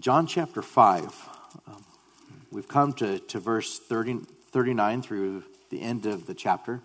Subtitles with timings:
[0.00, 1.04] John chapter 5.
[1.68, 1.84] Um,
[2.50, 4.18] we've come to, to verse 30,
[4.50, 6.82] 39 through the end of the chapter.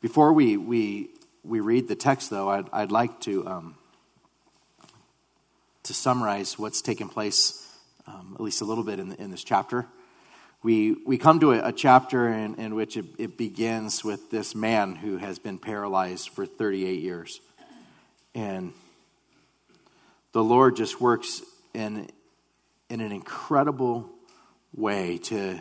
[0.00, 1.10] Before we, we,
[1.44, 3.74] we read the text, though, I'd, I'd like to, um,
[5.82, 7.70] to summarize what's taken place,
[8.06, 9.86] um, at least a little bit in, the, in this chapter.
[10.62, 14.54] We, we come to a, a chapter in, in which it, it begins with this
[14.54, 17.42] man who has been paralyzed for 38 years.
[18.34, 18.72] And
[20.32, 21.42] the Lord just works
[21.76, 22.08] in,
[22.88, 24.10] in an incredible
[24.74, 25.60] way to,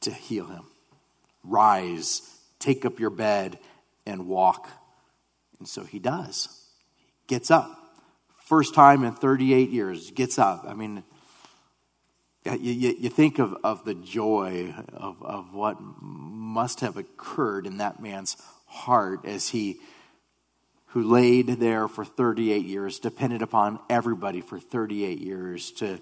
[0.00, 0.62] to heal him.
[1.42, 2.22] Rise,
[2.60, 3.58] take up your bed,
[4.06, 4.68] and walk.
[5.58, 6.48] And so he does.
[6.96, 7.76] He gets up.
[8.44, 10.64] First time in 38 years, gets up.
[10.66, 11.02] I mean,
[12.44, 17.78] you, you, you think of, of the joy of, of what must have occurred in
[17.78, 19.80] that man's heart as he
[20.90, 26.00] who laid there for 38 years, depended upon everybody for 38 years, to,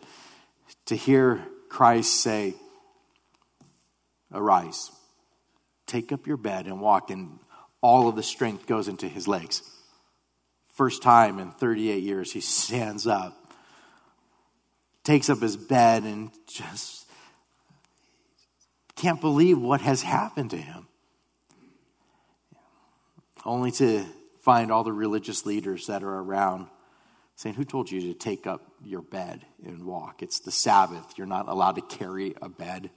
[0.86, 2.54] to hear Christ say,
[4.32, 4.90] Arise,
[5.86, 7.38] take up your bed and walk, and
[7.82, 9.62] all of the strength goes into his legs.
[10.74, 13.34] First time in 38 years, he stands up,
[15.04, 17.06] takes up his bed, and just
[18.96, 20.86] can't believe what has happened to him.
[23.44, 24.04] Only to
[24.48, 26.68] find all the religious leaders that are around
[27.36, 30.22] saying, Who told you to take up your bed and walk?
[30.22, 31.04] It's the Sabbath.
[31.18, 32.88] You're not allowed to carry a bed.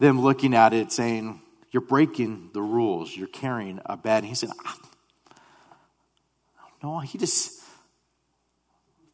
[0.00, 3.16] Them looking at it saying, You're breaking the rules.
[3.16, 4.24] You're carrying a bed.
[4.24, 4.76] He said, ah,
[6.82, 7.62] No, he just,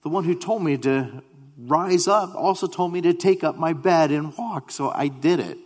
[0.03, 1.22] the one who told me to
[1.56, 4.72] rise up also told me to take up my bed and walk.
[4.72, 5.58] So I did it.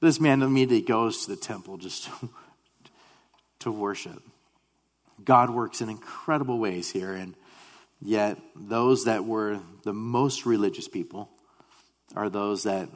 [0.00, 2.08] This man immediately goes to the temple just
[3.60, 4.22] to worship.
[5.24, 7.34] God works in incredible ways here, and
[8.00, 11.28] yet those that were the most religious people
[12.14, 12.88] are those that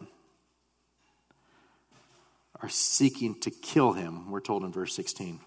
[2.63, 5.41] are seeking to kill him, we're told in verse 16.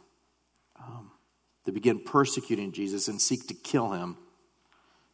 [0.80, 1.12] Um,
[1.64, 4.18] they begin persecuting Jesus and seek to kill him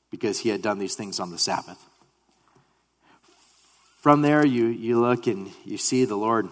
[0.09, 1.77] because he had done these things on the Sabbath.
[3.99, 6.49] From there, you, you look and you see the Lord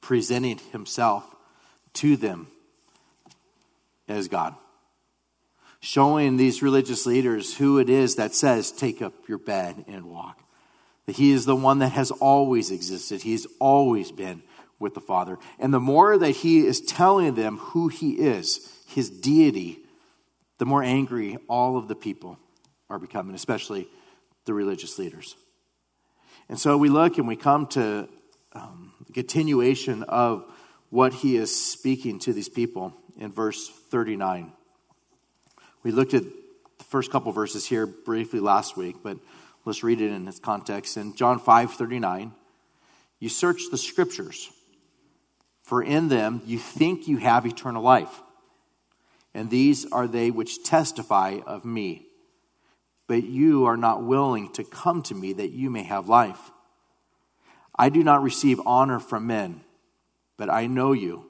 [0.00, 1.31] presenting himself
[1.94, 2.48] to them
[4.08, 4.54] as God.
[5.80, 10.40] Showing these religious leaders who it is that says, Take up your bed and walk.
[11.06, 14.42] That He is the one that has always existed, He's always been
[14.78, 15.38] with the Father.
[15.58, 19.80] And the more that He is telling them who He is, His deity,
[20.58, 22.38] the more angry all of the people
[22.88, 23.88] are becoming, especially
[24.44, 25.34] the religious leaders.
[26.48, 28.08] And so we look and we come to
[28.52, 30.44] um, the continuation of
[30.92, 34.52] what he is speaking to these people in verse 39.
[35.82, 39.16] We looked at the first couple verses here briefly last week, but
[39.64, 40.98] let's read it in its context.
[40.98, 42.32] In John 5 39,
[43.20, 44.50] you search the scriptures,
[45.62, 48.20] for in them you think you have eternal life,
[49.32, 52.06] and these are they which testify of me.
[53.06, 56.50] But you are not willing to come to me that you may have life.
[57.78, 59.62] I do not receive honor from men
[60.42, 61.26] but I know you,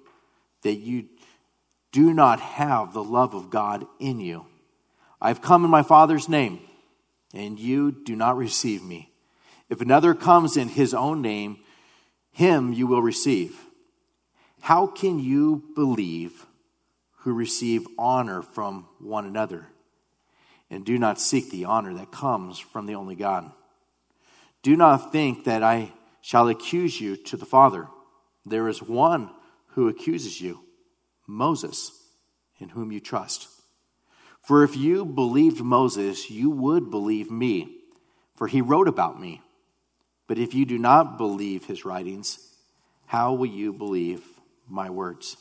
[0.63, 1.05] that you
[1.93, 4.47] do not have the love of God in you.
[5.21, 6.61] I've come in my Father's name,
[7.35, 9.13] and you do not receive me.
[9.69, 11.59] If another comes in his own name,
[12.31, 13.55] him you will receive.
[14.63, 16.47] How can you believe
[17.17, 19.67] who receive honor from one another
[20.71, 23.53] and do not seek the honor that comes from the only God?
[24.63, 25.93] Do not think that I
[26.23, 27.89] shall accuse you to the Father.
[28.45, 29.31] There is one
[29.69, 30.61] who accuses you,
[31.27, 31.93] Moses,
[32.59, 33.49] in whom you trust.
[34.43, 37.79] For if you believed Moses, you would believe me,
[38.37, 39.41] for he wrote about me.
[40.27, 42.39] But if you do not believe his writings,
[43.07, 44.25] how will you believe
[44.69, 45.37] my words?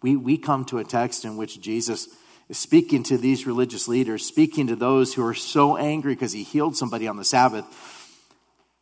[0.00, 2.08] We, we come to a text in which Jesus
[2.48, 6.42] is speaking to these religious leaders, speaking to those who are so angry because he
[6.42, 7.64] healed somebody on the Sabbath.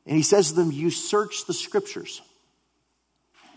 [0.06, 2.22] And he says to them, You search the scriptures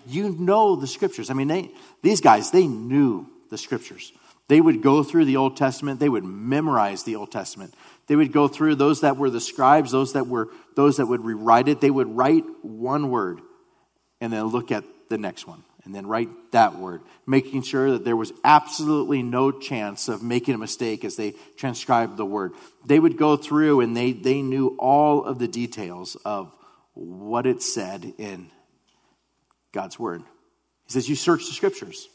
[0.07, 1.29] you know the scriptures.
[1.29, 1.71] I mean, they,
[2.01, 4.11] these guys, they knew the scriptures.
[4.47, 7.73] They would go through the Old Testament, they would memorize the Old Testament.
[8.07, 11.23] They would go through those that were the scribes, those that were those that would
[11.23, 11.79] rewrite it.
[11.79, 13.39] They would write one word
[14.19, 18.05] and then look at the next one and then write that word, making sure that
[18.05, 22.53] there was absolutely no chance of making a mistake as they transcribed the word.
[22.85, 26.55] They would go through and they, they knew all of the details of
[26.93, 28.49] what it said in
[29.73, 30.21] God's word.
[30.85, 32.07] He says, You search the scriptures,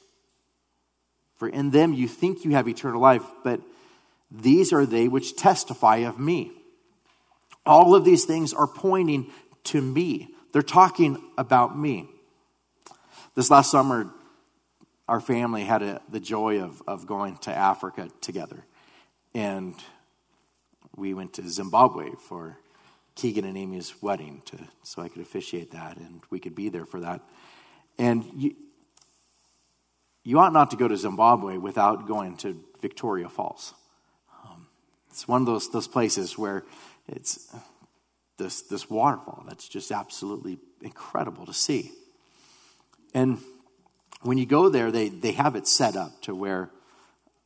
[1.36, 3.60] for in them you think you have eternal life, but
[4.30, 6.52] These are they which testify of me.
[7.64, 9.30] All of these things are pointing
[9.64, 10.28] to me.
[10.52, 12.08] They're talking about me.
[13.34, 14.10] This last summer,
[15.06, 18.64] our family had a, the joy of, of going to Africa together.
[19.34, 19.74] And
[20.96, 22.58] we went to Zimbabwe for
[23.18, 26.86] Keegan and Amy's wedding to, so I could officiate that and we could be there
[26.86, 27.20] for that.
[27.98, 28.54] And you,
[30.22, 33.74] you ought not to go to Zimbabwe without going to Victoria Falls.
[34.44, 34.68] Um,
[35.10, 36.64] it's one of those, those places where
[37.08, 37.52] it's
[38.36, 41.90] this, this waterfall that's just absolutely incredible to see.
[43.14, 43.38] And
[44.22, 46.70] when you go there, they, they have it set up to where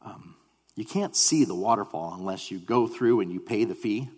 [0.05, 0.35] um,
[0.77, 4.11] you can't see the waterfall unless you go through and you pay the fee.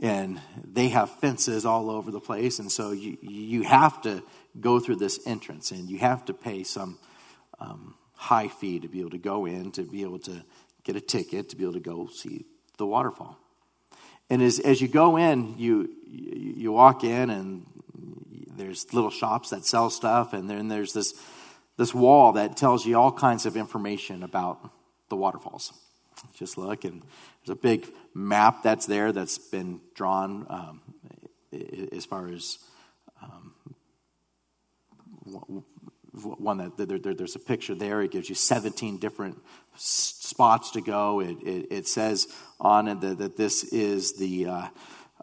[0.00, 2.58] And they have fences all over the place.
[2.58, 4.22] And so you, you have to
[4.58, 6.98] go through this entrance and you have to pay some
[7.58, 10.42] um, high fee to be able to go in, to be able to
[10.84, 12.46] get a ticket, to be able to go see
[12.78, 13.38] the waterfall.
[14.30, 17.66] And as, as you go in, you, you walk in and
[18.56, 21.14] there's little shops that sell stuff, and then there's this,
[21.76, 24.70] this wall that tells you all kinds of information about
[25.08, 25.72] the waterfalls.
[26.34, 27.02] Just look, and
[27.44, 30.80] there's a big map that's there that's been drawn um,
[31.92, 32.58] as far as
[33.22, 33.54] um,
[36.12, 38.02] one that there, there, there's a picture there.
[38.02, 39.40] It gives you 17 different
[39.76, 41.20] spots to go.
[41.20, 42.28] It, it, it says
[42.58, 44.68] on it that, that this is the uh,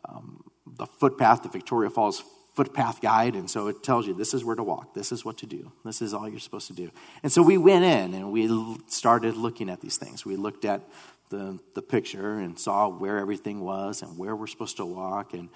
[0.07, 0.44] um,
[0.78, 2.24] the footpath, the Victoria Falls
[2.56, 5.38] footpath guide, and so it tells you this is where to walk, this is what
[5.38, 6.90] to do, this is all you're supposed to do.
[7.22, 8.50] And so we went in and we
[8.88, 10.25] started looking at these things.
[10.25, 10.81] We looked at
[11.30, 15.50] the the picture and saw where everything was and where we're supposed to walk, and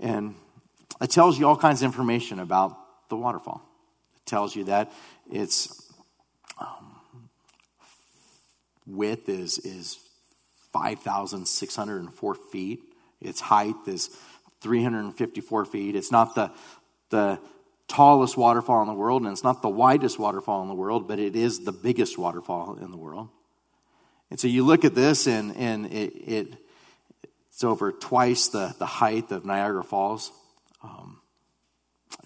[0.00, 0.34] and
[1.00, 3.62] it tells you all kinds of information about the waterfall
[4.16, 4.92] It tells you that
[5.30, 5.92] its
[6.58, 7.00] um,
[8.86, 9.98] width is, is
[10.72, 12.80] 5,604 feet.
[13.20, 14.10] Its height is
[14.60, 15.96] 354 feet.
[15.96, 16.52] It's not the,
[17.10, 17.38] the
[17.88, 21.18] tallest waterfall in the world, and it's not the widest waterfall in the world, but
[21.18, 23.28] it is the biggest waterfall in the world.
[24.30, 26.56] And so you look at this, and, and it, it
[27.50, 30.32] it's over twice the, the height of Niagara Falls.
[30.82, 31.20] Um,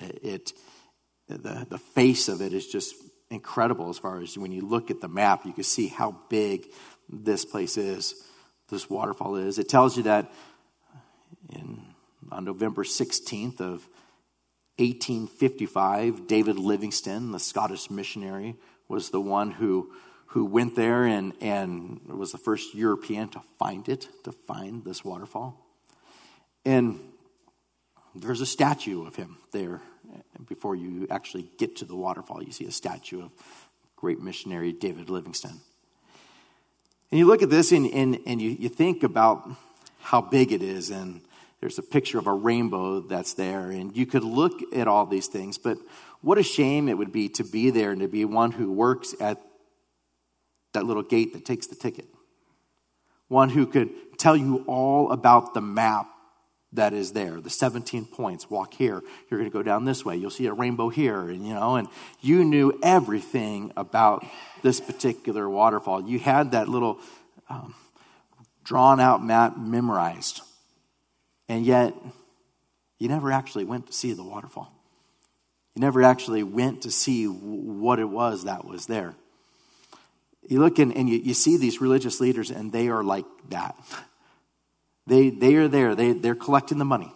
[0.01, 0.53] it, it
[1.29, 2.95] the, the face of it is just
[3.31, 6.67] incredible as far as when you look at the map, you can see how big
[7.11, 8.15] this place is,
[8.71, 9.59] this waterfall is.
[9.59, 10.33] It tells you that
[11.51, 11.83] in,
[12.31, 13.87] on November 16th of
[14.79, 18.57] 1855, David Livingstone, the Scottish missionary,
[18.89, 19.91] was the one who,
[20.29, 25.05] who went there and, and was the first European to find it, to find this
[25.05, 25.65] waterfall.
[26.65, 27.01] And
[28.15, 29.81] there's a statue of him there
[30.47, 32.43] before you actually get to the waterfall.
[32.43, 33.31] You see a statue of
[33.97, 35.61] great missionary David Livingstone.
[37.11, 39.51] And you look at this and, and, and you, you think about
[40.01, 41.23] how big it is, and
[41.61, 45.27] there's a picture of a rainbow that's there, and you could look at all these
[45.27, 45.79] things, but
[46.21, 49.15] what a shame it would be to be there and to be one who works
[49.21, 49.41] at
[50.73, 52.07] that little gate that takes the ticket.
[53.29, 56.09] One who could tell you all about the map
[56.73, 58.51] that is there the 17 points.
[58.51, 60.17] Walk here you're going to go down this way.
[60.17, 61.89] You'll see a rainbow here and you know and
[62.21, 64.27] you knew everything about
[64.63, 66.07] this particular waterfall.
[66.07, 66.99] You had that little
[67.49, 67.75] um,
[68.65, 70.43] drawn out map memorized
[71.49, 71.95] and yet
[72.99, 74.73] you never actually went to see the waterfall.
[75.75, 79.15] You never actually went to see what it was that was there
[80.49, 83.77] you look in, and you, you see these religious leaders and they are like that
[85.09, 85.95] they, they are there.
[85.95, 87.11] They, they're collecting the money.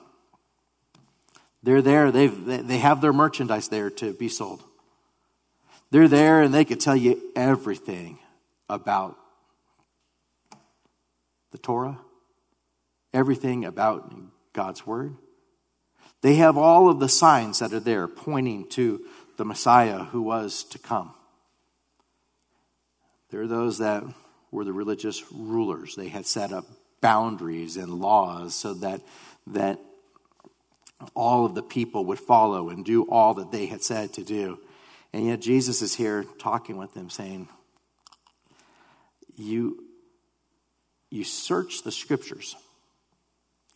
[1.62, 2.11] They're there.
[2.11, 4.65] They've, they have their merchandise there to be sold.
[5.91, 8.19] They're there and they could tell you everything
[8.69, 9.19] about
[11.51, 11.99] the Torah,
[13.12, 14.11] everything about
[14.55, 15.15] God's Word.
[16.23, 19.05] They have all of the signs that are there pointing to
[19.37, 21.12] the Messiah who was to come.
[23.33, 24.05] There are those that
[24.51, 25.95] were the religious rulers.
[25.97, 26.67] They had set up
[27.01, 29.01] boundaries and laws so that,
[29.47, 29.81] that
[31.17, 34.59] all of the people would follow and do all that they had said to do.
[35.15, 37.49] And yet Jesus is here talking with them, saying,
[39.35, 39.83] You,
[41.09, 42.55] you search the scriptures.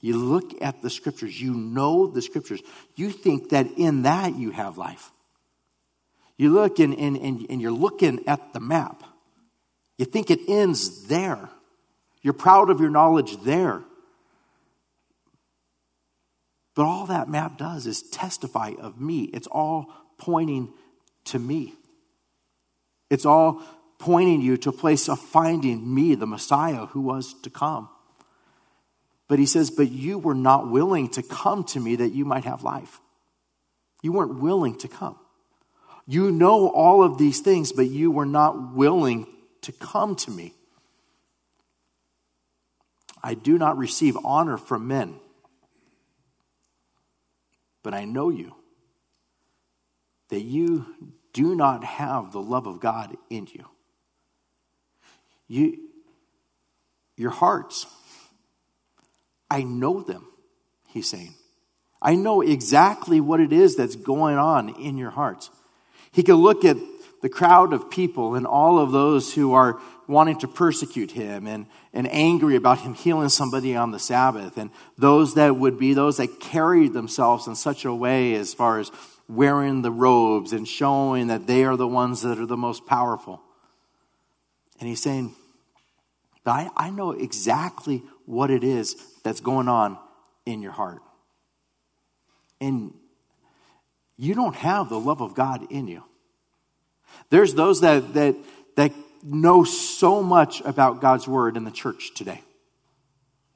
[0.03, 1.41] You look at the scriptures.
[1.41, 2.61] You know the scriptures.
[2.95, 5.11] You think that in that you have life.
[6.37, 9.03] You look and, and, and, and you're looking at the map.
[9.99, 11.49] You think it ends there.
[12.23, 13.83] You're proud of your knowledge there.
[16.75, 19.25] But all that map does is testify of me.
[19.33, 19.87] It's all
[20.19, 20.73] pointing
[21.27, 21.75] to me.
[23.09, 23.63] It's all
[23.99, 27.89] pointing you to a place of finding me, the Messiah who was to come.
[29.29, 32.45] But he says, But you were not willing to come to me that you might
[32.45, 33.01] have life.
[34.03, 35.19] You weren't willing to come.
[36.07, 39.27] You know all of these things, but you were not willing
[39.67, 40.55] to come to me.
[43.23, 45.17] I do not receive honor from men,
[47.83, 48.55] but I know you,
[50.29, 50.87] that you
[51.33, 53.65] do not have the love of God in you.
[55.49, 55.79] You,
[57.17, 57.87] your hearts,
[59.51, 60.27] I know them,
[60.89, 61.35] he's saying.
[62.01, 65.51] I know exactly what it is that's going on in your hearts.
[66.13, 66.77] He could look at
[67.27, 71.67] the crowd of people and all of those who are wanting to persecute him and,
[71.93, 76.19] and angry about him healing somebody on the Sabbath, and those that would be those
[76.19, 78.93] that carried themselves in such a way as far as
[79.29, 83.43] wearing the robes and showing that they are the ones that are the most powerful.
[84.79, 85.35] And he's saying,
[86.45, 89.99] I, I know exactly what it is that's going on
[90.45, 91.03] in your heart.
[92.61, 92.95] And
[94.17, 96.05] you don't have the love of God in you.
[97.31, 98.37] There's those that, that,
[98.77, 98.93] that
[99.23, 102.43] know so much about God's word in the church today.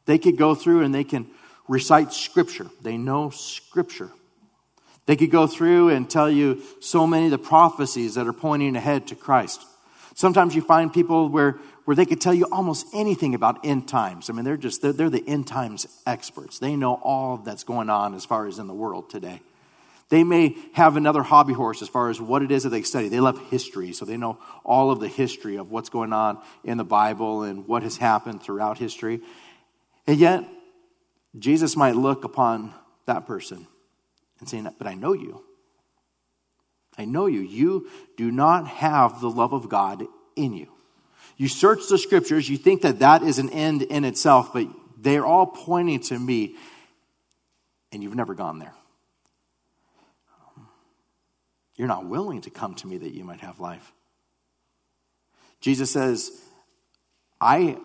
[0.06, 1.28] They could go through and they can
[1.68, 2.66] recite scripture.
[2.82, 4.10] They know scripture.
[5.06, 8.76] They could go through and tell you so many of the prophecies that are pointing
[8.76, 9.64] ahead to Christ.
[10.14, 11.52] Sometimes you find people where,
[11.84, 14.28] where they could tell you almost anything about end times.
[14.28, 16.58] I mean, they're just, they're, they're the end times experts.
[16.58, 19.40] They know all that's going on as far as in the world today.
[20.10, 23.08] They may have another hobby horse as far as what it is that they study.
[23.08, 26.78] They love history, so they know all of the history of what's going on in
[26.78, 29.20] the Bible and what has happened throughout history.
[30.08, 30.44] And yet,
[31.38, 32.74] Jesus might look upon
[33.06, 33.68] that person
[34.40, 35.44] and say, But I know you.
[36.98, 37.40] I know you.
[37.40, 40.66] You do not have the love of God in you.
[41.36, 44.66] You search the scriptures, you think that that is an end in itself, but
[44.98, 46.56] they're all pointing to me,
[47.92, 48.74] and you've never gone there.
[51.80, 53.94] You're not willing to come to me that you might have life.
[55.62, 56.30] Jesus says,
[57.40, 57.78] I,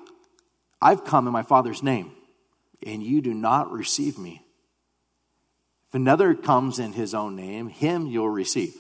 [0.82, 2.12] I've come in my Father's name,
[2.86, 4.44] and you do not receive me.
[5.88, 8.76] If another comes in his own name, him you'll receive.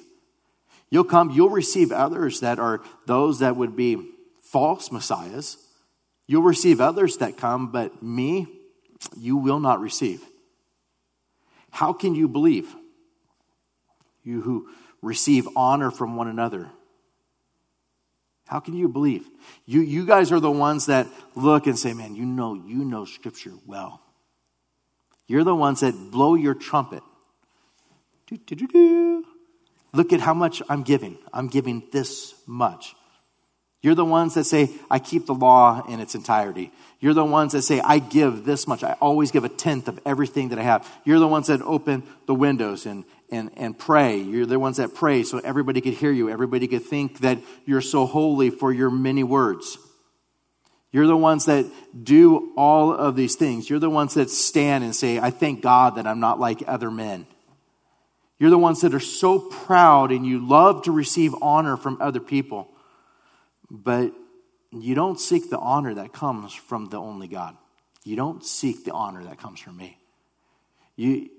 [0.89, 4.09] You'll come, you'll receive others that are those that would be
[4.43, 5.55] false messiahs.
[6.27, 8.47] You'll receive others that come, but me,
[9.15, 10.21] you will not receive.
[11.71, 12.75] How can you believe?
[14.21, 14.67] You who
[15.01, 16.69] receive honor from one another.
[18.47, 19.27] How can you believe?
[19.65, 23.05] You, you guys are the ones that look and say, man, you know, you know
[23.05, 24.01] scripture well.
[25.27, 27.01] You're the ones that blow your trumpet.
[28.27, 29.25] Do, do, do,
[29.93, 31.17] Look at how much I'm giving.
[31.33, 32.95] I'm giving this much.
[33.81, 36.71] You're the ones that say, I keep the law in its entirety.
[36.99, 38.83] You're the ones that say, I give this much.
[38.83, 40.91] I always give a tenth of everything that I have.
[41.05, 44.19] You're the ones that open the windows and, and, and pray.
[44.19, 46.29] You're the ones that pray so everybody could hear you.
[46.29, 49.77] Everybody could think that you're so holy for your many words.
[50.91, 51.65] You're the ones that
[52.03, 53.69] do all of these things.
[53.69, 56.89] You're the ones that stand and say, I thank God that I'm not like other
[56.89, 57.27] men.
[58.39, 62.19] You're the ones that are so proud and you love to receive honor from other
[62.19, 62.69] people.
[63.69, 64.13] But
[64.71, 67.57] you don't seek the honor that comes from the only God.
[68.03, 69.97] You don't seek the honor that comes from me.
[70.95, 71.29] You,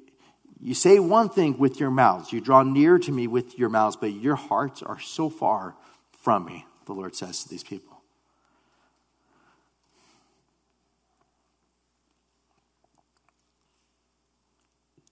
[0.60, 3.96] you say one thing with your mouths, you draw near to me with your mouths,
[3.96, 5.74] but your hearts are so far
[6.12, 7.96] from me, the Lord says to these people.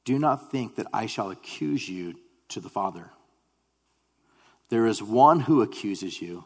[0.05, 2.15] Do not think that I shall accuse you
[2.49, 3.11] to the Father.
[4.69, 6.45] There is one who accuses you,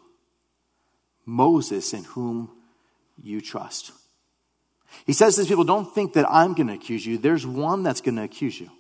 [1.26, 2.50] Moses, in whom
[3.21, 3.93] you trust.
[5.07, 7.19] He says to these people, Don't think that I'm going to accuse you.
[7.19, 8.71] There's one that's going to accuse you.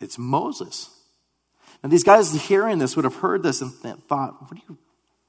[0.00, 0.90] It's Moses.
[1.82, 4.78] And these guys hearing this would have heard this and thought, what are you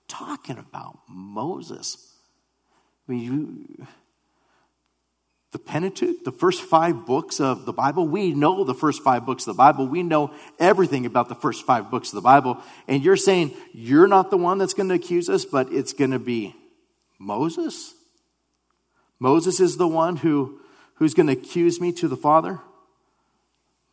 [0.07, 0.99] talking about?
[1.07, 2.13] Moses.
[3.07, 3.87] I mean, you,
[5.51, 9.47] the Pentateuch, the first five books of the Bible, we know the first five books
[9.47, 9.87] of the Bible.
[9.87, 12.61] We know everything about the first five books of the Bible.
[12.87, 16.11] And you're saying you're not the one that's going to accuse us, but it's going
[16.11, 16.55] to be
[17.19, 17.93] Moses?
[19.19, 20.59] Moses is the one who,
[20.95, 22.59] who's going to accuse me to the Father?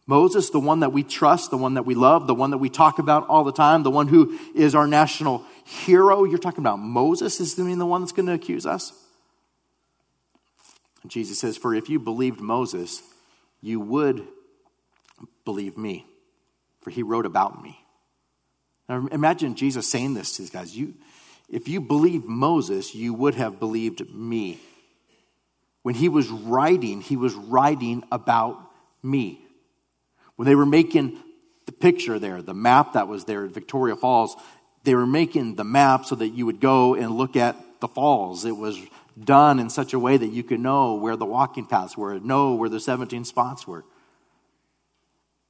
[0.06, 2.68] Moses, the one that we trust, the one that we love, the one that we
[2.68, 6.24] talk about all the time, the one who is our national hero.
[6.24, 8.92] You're talking about Moses is the one that's going to accuse us?
[11.02, 13.02] And Jesus says, For if you believed Moses,
[13.62, 14.26] you would
[15.44, 16.06] believe me,
[16.82, 17.78] for he wrote about me.
[18.88, 20.76] Now imagine Jesus saying this to these guys.
[20.76, 20.94] You,
[21.48, 24.58] if you believed Moses, you would have believed me.
[25.82, 28.58] When he was writing, he was writing about
[29.02, 29.43] me.
[30.36, 31.18] When they were making
[31.66, 34.36] the picture there, the map that was there at Victoria Falls,
[34.82, 38.44] they were making the map so that you would go and look at the falls.
[38.44, 38.78] It was
[39.22, 42.54] done in such a way that you could know where the walking paths were, know
[42.54, 43.84] where the 17 spots were.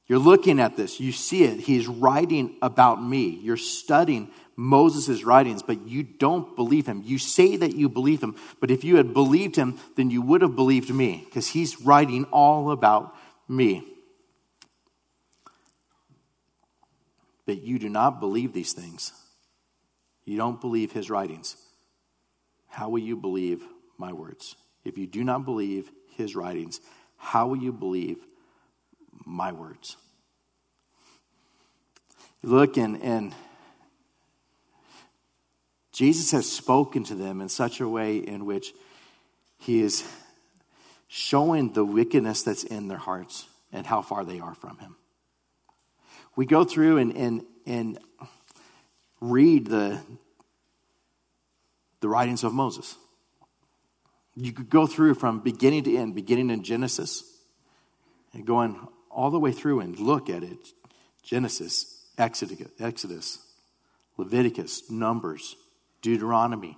[0.07, 1.59] You're looking at this, you see it.
[1.61, 3.39] He's writing about me.
[3.41, 7.01] You're studying Moses' writings, but you don't believe him.
[7.03, 10.43] You say that you believe him, but if you had believed him, then you would
[10.43, 13.15] have believed me, because he's writing all about
[13.49, 13.83] me.
[17.45, 19.11] But you do not believe these things.
[20.25, 21.55] You don't believe his writings.
[22.67, 23.63] How will you believe
[23.97, 24.55] my words?
[24.83, 26.81] If you do not believe his writings,
[27.17, 28.17] how will you believe
[29.25, 29.97] my words?
[32.43, 33.33] Look and, and
[35.91, 38.73] Jesus has spoken to them in such a way in which
[39.57, 40.07] he is
[41.07, 44.95] showing the wickedness that's in their hearts and how far they are from him.
[46.35, 47.99] We go through and, and, and
[49.21, 50.01] read the,
[52.01, 52.95] the writings of Moses.
[54.35, 57.23] You could go through from beginning to end, beginning in Genesis,
[58.33, 60.73] and going all the way through and look at it
[61.23, 63.39] Genesis, Exodus,
[64.17, 65.55] Leviticus, Numbers,
[66.01, 66.77] Deuteronomy.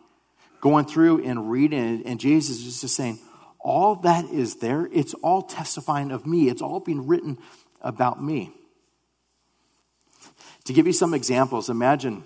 [0.62, 3.20] Going through and reading and Jesus is just saying,
[3.60, 6.48] all that is there, it's all testifying of me.
[6.48, 7.38] It's all being written
[7.82, 8.54] about me.
[10.68, 12.26] To give you some examples, imagine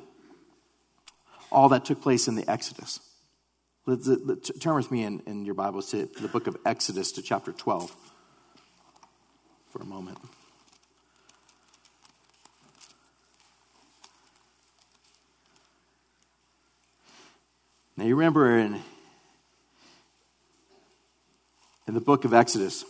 [1.51, 2.99] all that took place in the Exodus.
[3.85, 7.21] Let's, let's, turn with me in, in your Bibles to the book of Exodus to
[7.21, 7.95] chapter 12
[9.71, 10.17] for a moment.
[17.95, 18.81] Now, you remember in,
[21.87, 22.85] in the book of Exodus,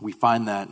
[0.00, 0.68] we find that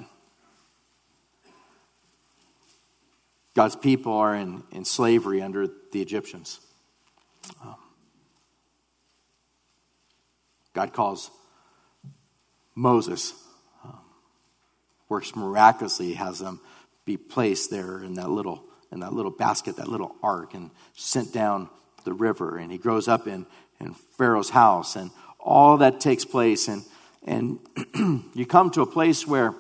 [3.58, 6.60] God's people are in, in slavery under the Egyptians.
[7.60, 7.74] Um,
[10.74, 11.32] God calls
[12.76, 13.34] Moses,
[13.82, 13.98] um,
[15.08, 16.60] works miraculously, has them
[17.04, 21.32] be placed there in that little in that little basket, that little ark, and sent
[21.32, 21.68] down
[22.04, 22.58] the river.
[22.58, 23.44] And he grows up in,
[23.80, 26.68] in Pharaoh's house, and all that takes place.
[26.68, 26.84] And
[27.24, 27.58] and
[28.36, 29.56] you come to a place where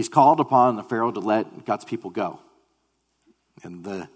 [0.00, 2.40] He's called upon the Pharaoh to let God's people go.
[3.62, 4.08] And the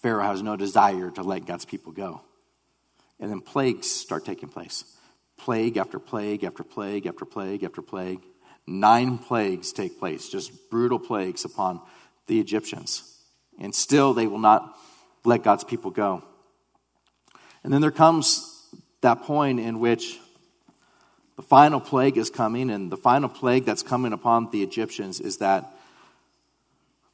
[0.00, 2.20] Pharaoh has no desire to let God's people go.
[3.18, 4.84] And then plagues start taking place.
[5.38, 8.20] Plague after plague after plague after plague after plague.
[8.64, 11.80] Nine plagues take place, just brutal plagues upon
[12.28, 13.18] the Egyptians.
[13.58, 14.78] And still they will not
[15.24, 16.22] let God's people go.
[17.64, 18.68] And then there comes
[19.00, 20.20] that point in which
[21.38, 25.36] the final plague is coming, and the final plague that's coming upon the Egyptians is
[25.36, 25.72] that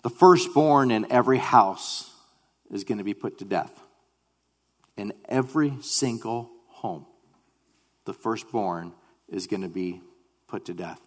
[0.02, 2.10] the firstborn in every house
[2.70, 3.78] is going to be put to death.
[4.96, 7.04] In every single home,
[8.06, 8.94] the firstborn
[9.28, 10.00] is going to be
[10.48, 11.02] put to death.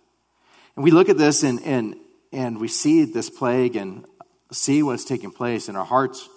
[0.75, 1.95] And we look at this and, and,
[2.31, 4.05] and we see this plague and
[4.51, 6.29] see what's taking place, and our hearts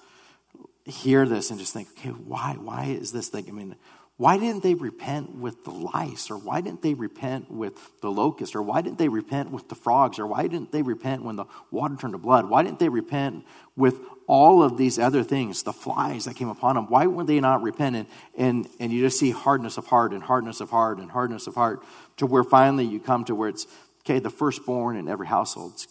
[0.87, 2.57] hear this and just think, okay, why?
[2.59, 3.45] Why is this thing?
[3.49, 3.77] I mean,
[4.21, 6.31] why didn't they repent with the lice?
[6.31, 8.55] Or why didn't they repent with the locust?
[8.55, 10.19] Or why didn't they repent with the frogs?
[10.19, 12.51] Or why didn't they repent when the water turned to blood?
[12.51, 16.75] Why didn't they repent with all of these other things, the flies that came upon
[16.75, 16.91] them?
[16.91, 18.09] Why would they not repent?
[18.37, 21.55] And, and, you just see hardness of heart and hardness of heart and hardness of
[21.55, 21.83] heart
[22.19, 23.67] to where finally you come to where it's,
[24.05, 25.89] okay, the firstborn in every household is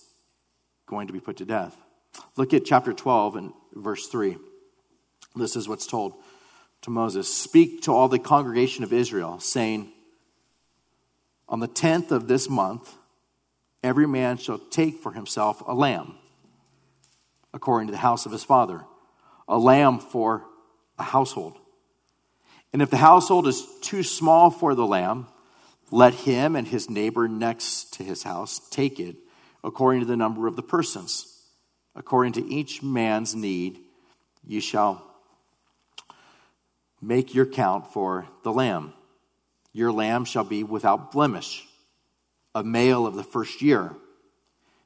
[0.86, 1.76] going to be put to death.
[2.38, 4.38] Look at chapter 12 and verse 3.
[5.36, 6.14] This is what's told
[6.82, 9.92] to Moses, Speak to all the congregation of Israel, saying,
[11.48, 12.94] On the tenth of this month,
[13.84, 16.16] every man shall take for himself a lamb,
[17.54, 18.84] according to the house of his father,
[19.48, 20.46] a lamb for
[20.98, 21.58] a household.
[22.72, 25.28] And if the household is too small for the lamb,
[25.92, 29.16] let him and his neighbor next to his house take it
[29.64, 31.26] according to the number of the persons.
[31.96, 33.80] According to each man's need,
[34.46, 35.09] you shall
[37.02, 38.94] Make your count for the lamb.
[39.72, 41.66] Your lamb shall be without blemish,
[42.54, 43.96] a male of the first year.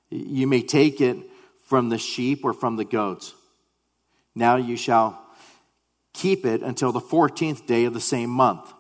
[0.10, 1.18] You may take it
[1.66, 3.34] from the sheep or from the goats.
[4.36, 5.20] Now you shall
[6.14, 8.72] keep it until the 14th day of the same month.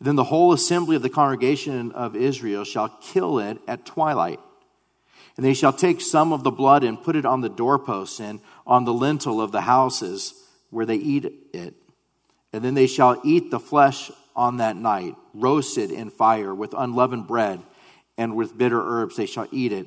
[0.00, 4.40] Then the whole assembly of the congregation of Israel shall kill it at twilight.
[5.36, 8.40] And they shall take some of the blood and put it on the doorposts and
[8.66, 10.34] on the lintel of the houses
[10.70, 11.74] where they eat it.
[12.52, 17.26] And then they shall eat the flesh on that night, roasted in fire with unleavened
[17.26, 17.60] bread,
[18.18, 19.86] and with bitter herbs they shall eat it.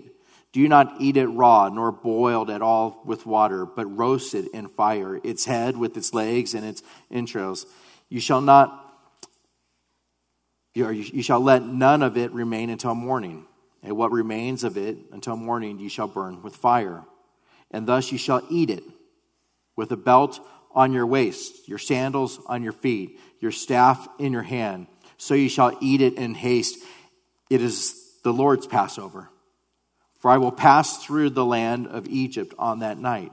[0.51, 5.19] Do not eat it raw, nor boiled at all with water, but roasted in fire,
[5.23, 7.65] its head with its legs and its entrails.
[8.07, 8.97] You shall not,
[10.73, 13.45] you shall let none of it remain until morning.
[13.83, 17.03] And what remains of it until morning you shall burn with fire.
[17.69, 18.83] And thus you shall eat it
[19.75, 20.39] with a belt
[20.75, 24.87] on your waist, your sandals on your feet, your staff in your hand.
[25.17, 26.77] So you shall eat it in haste.
[27.49, 29.29] It is the Lord's Passover.
[30.19, 33.31] For I will pass through the land of Egypt on that night,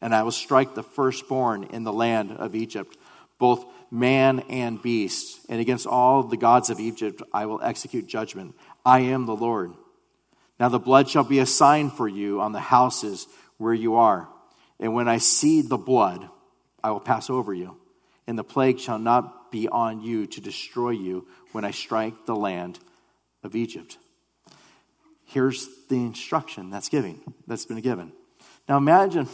[0.00, 2.96] and I will strike the firstborn in the land of Egypt,
[3.38, 5.40] both man and beast.
[5.48, 8.54] And against all the gods of Egypt I will execute judgment.
[8.84, 9.72] I am the Lord.
[10.60, 13.26] Now the blood shall be a sign for you on the houses
[13.58, 14.28] where you are.
[14.80, 16.28] And when I see the blood,
[16.88, 17.76] I will pass over you,
[18.26, 22.34] and the plague shall not be on you to destroy you when I strike the
[22.34, 22.78] land
[23.42, 23.98] of Egypt.
[25.26, 28.12] Here's the instruction that's giving that's been given.
[28.70, 29.28] Now imagine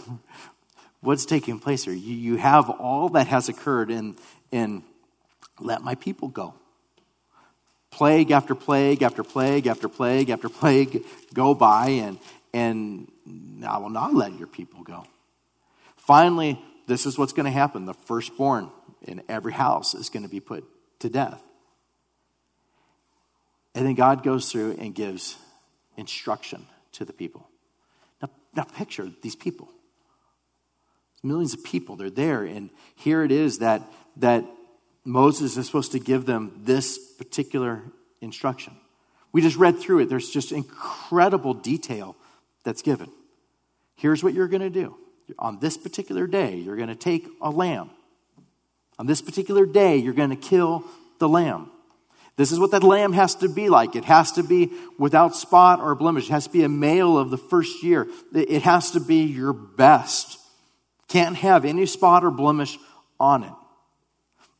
[1.00, 1.94] what's taking place here.
[1.94, 4.16] You, you have all that has occurred in,
[4.50, 4.82] in
[5.60, 6.54] let my people go.
[7.92, 12.18] Plague after plague after plague after plague after plague go by, and,
[12.52, 13.08] and
[13.64, 15.04] I will not let your people go.
[15.96, 17.86] Finally, this is what's going to happen.
[17.86, 18.70] The firstborn
[19.02, 20.64] in every house is going to be put
[21.00, 21.42] to death.
[23.74, 25.36] And then God goes through and gives
[25.96, 27.48] instruction to the people.
[28.22, 29.68] Now, now picture these people.
[31.22, 33.82] Millions of people, they're there, and here it is that,
[34.16, 34.44] that
[35.04, 37.82] Moses is supposed to give them this particular
[38.20, 38.74] instruction.
[39.32, 40.08] We just read through it.
[40.08, 42.14] There's just incredible detail
[42.62, 43.10] that's given.
[43.96, 44.96] Here's what you're going to do
[45.38, 47.90] on this particular day, you're going to take a lamb.
[48.98, 50.84] On this particular day, you're going to kill
[51.18, 51.70] the lamb.
[52.36, 53.94] This is what that lamb has to be like.
[53.94, 56.28] It has to be without spot or blemish.
[56.28, 58.08] It has to be a male of the first year.
[58.34, 60.38] It has to be your best.
[61.08, 62.76] Can't have any spot or blemish
[63.20, 63.52] on it.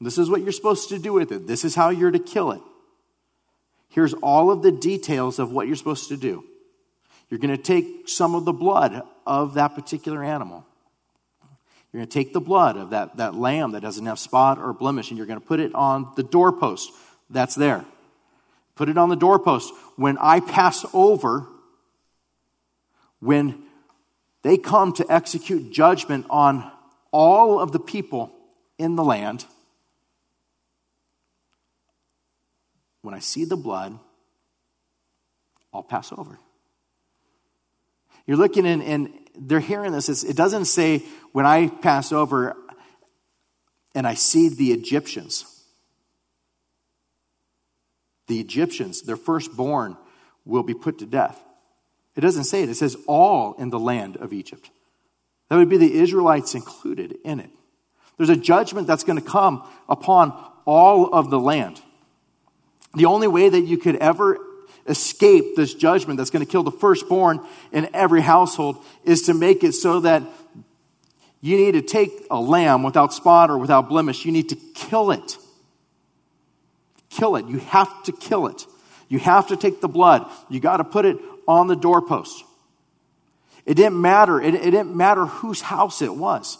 [0.01, 1.47] This is what you're supposed to do with it.
[1.47, 2.61] This is how you're to kill it.
[3.89, 6.45] Here's all of the details of what you're supposed to do.
[7.31, 10.65] You're going to take some of the blood of that particular animal.
[11.93, 14.73] You're going to take the blood of that, that lamb that doesn't have spot or
[14.73, 16.91] blemish, and you're going to put it on the doorpost
[17.31, 17.85] that's there.
[18.75, 19.73] Put it on the doorpost.
[19.97, 21.47] When I pass over,
[23.21, 23.63] when
[24.43, 26.71] they come to execute judgment on
[27.13, 28.33] all of the people
[28.77, 29.47] in the land,
[33.03, 33.99] when I see the blood,
[35.73, 36.39] I'll pass over.
[38.27, 40.25] You're looking in, and they're hearing this.
[40.25, 42.57] it doesn't say, when I pass over
[43.95, 45.45] and I see the Egyptians.
[48.27, 49.97] The Egyptians, their firstborn,
[50.45, 51.41] will be put to death.
[52.17, 54.71] It doesn't say it, it says all in the land of Egypt.
[55.49, 57.51] That would be the Israelites included in it.
[58.17, 60.33] There's a judgment that's going to come upon
[60.65, 61.83] all of the land.
[62.95, 64.39] The only way that you could ever
[64.87, 67.41] escape this judgment that's going to kill the firstborn
[67.73, 70.23] in every household is to make it so that
[71.41, 74.25] you need to take a lamb without spot or without blemish.
[74.25, 75.37] You need to kill it.
[77.11, 77.47] Kill it.
[77.47, 78.67] You have to kill it.
[79.09, 80.27] You have to take the blood.
[80.49, 82.45] You got to put it on the doorpost.
[83.67, 84.41] It didn't matter.
[84.41, 86.59] It, it didn't matter whose house it was.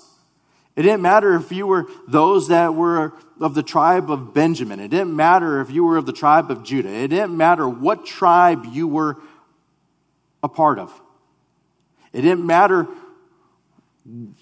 [0.77, 4.81] It didn't matter if you were those that were of the tribe of Benjamin.
[4.81, 6.89] It didn't matter if you were of the tribe of Judah.
[6.89, 9.17] It didn't matter what tribe you were
[10.43, 10.93] a part of.
[12.13, 12.89] It didn't matter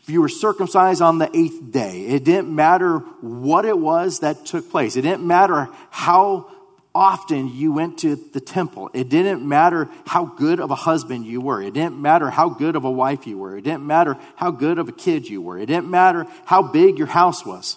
[0.02, 2.06] if you were circumcised on the eighth day.
[2.06, 4.96] It didn't matter what it was that took place.
[4.96, 6.50] It didn't matter how
[6.94, 8.90] often you went to the temple.
[8.92, 11.62] It didn't matter how good of a husband you were.
[11.62, 13.57] It didn't matter how good of a wife you were.
[13.57, 15.59] It didn't matter how good of a kid you were.
[15.59, 17.76] It didn't matter how big your house was.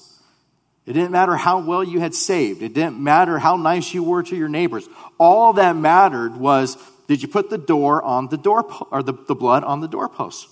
[0.86, 2.62] It didn't matter how well you had saved.
[2.62, 4.88] It didn't matter how nice you were to your neighbors.
[5.18, 9.36] All that mattered was did you put the door on the door or the, the
[9.36, 10.48] blood on the doorpost?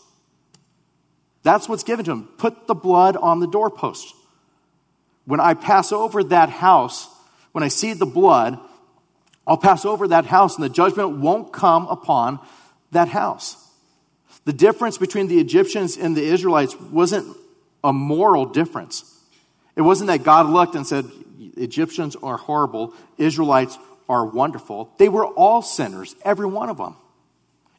[1.43, 2.23] That's what's given to him.
[2.37, 4.13] Put the blood on the doorpost.
[5.25, 7.09] When I pass over that house,
[7.53, 8.59] when I see the blood,
[9.47, 12.39] I'll pass over that house and the judgment won't come upon
[12.91, 13.57] that house.
[14.45, 17.37] The difference between the Egyptians and the Israelites wasn't
[17.83, 19.09] a moral difference.
[19.75, 21.09] It wasn't that God looked and said,
[21.55, 23.77] Egyptians are horrible, Israelites
[24.09, 24.91] are wonderful.
[24.97, 26.95] They were all sinners, every one of them.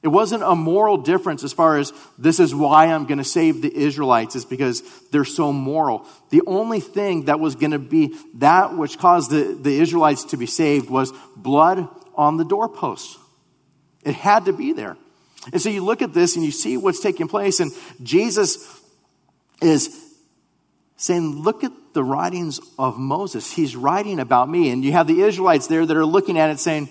[0.04, 3.62] It wasn't a moral difference as far as this is why I'm going to save
[3.62, 6.06] the Israelites, is because they're so moral.
[6.28, 10.36] The only thing that was going to be that which caused the, the Israelites to
[10.36, 13.16] be saved was blood on the doorposts.
[14.04, 14.98] It had to be there.
[15.54, 18.82] And so you look at this and you see what's taking place, and Jesus
[19.62, 19.88] is
[20.98, 23.50] saying, Look at the writings of Moses.
[23.50, 24.68] He's writing about me.
[24.68, 26.90] And you have the Israelites there that are looking at it saying,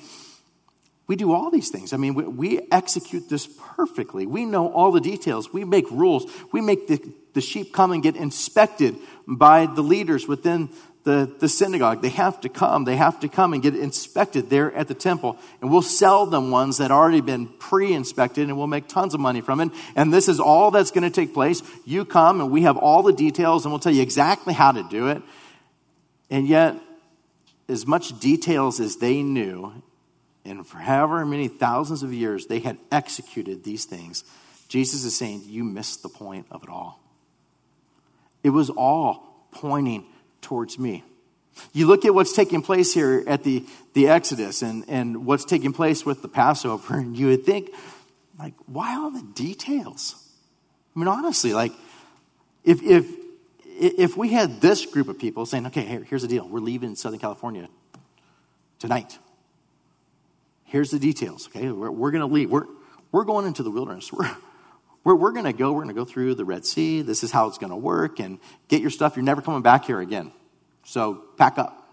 [1.05, 1.91] we do all these things.
[1.91, 4.25] I mean, we, we, execute this perfectly.
[4.25, 5.51] We know all the details.
[5.51, 6.31] We make rules.
[6.51, 8.95] We make the, the sheep come and get inspected
[9.27, 10.69] by the leaders within
[11.03, 12.01] the, the synagogue.
[12.01, 12.85] They have to come.
[12.85, 15.37] They have to come and get inspected there at the temple.
[15.61, 19.19] And we'll sell them ones that already been pre inspected and we'll make tons of
[19.19, 19.71] money from it.
[19.95, 21.61] And this is all that's going to take place.
[21.85, 24.83] You come and we have all the details and we'll tell you exactly how to
[24.83, 25.21] do it.
[26.29, 26.75] And yet,
[27.67, 29.73] as much details as they knew
[30.45, 34.23] and for however many thousands of years they had executed these things,
[34.67, 36.99] Jesus is saying, You missed the point of it all.
[38.43, 40.05] It was all pointing
[40.41, 41.03] towards me.
[41.71, 45.71] You look at what's taking place here at the, the Exodus and, and what's taking
[45.71, 47.69] place with the Passover, and you would think,
[48.39, 50.15] like, why all the details?
[50.95, 51.71] I mean, honestly, like,
[52.63, 53.05] if, if,
[53.65, 56.95] if we had this group of people saying, okay, here, here's the deal, we're leaving
[56.95, 57.67] Southern California
[58.79, 59.17] tonight.
[60.73, 61.69] Here's the details, okay?
[61.69, 62.49] We're, we're going to leave.
[62.49, 62.65] We're,
[63.11, 64.11] we're going into the wilderness.
[64.13, 64.27] We're,
[65.03, 65.71] we're, we're going to go.
[65.71, 67.03] We're going to go through the Red Sea.
[67.03, 68.19] This is how it's going to work.
[68.19, 69.15] And get your stuff.
[69.15, 70.31] You're never coming back here again.
[70.83, 71.87] So pack up.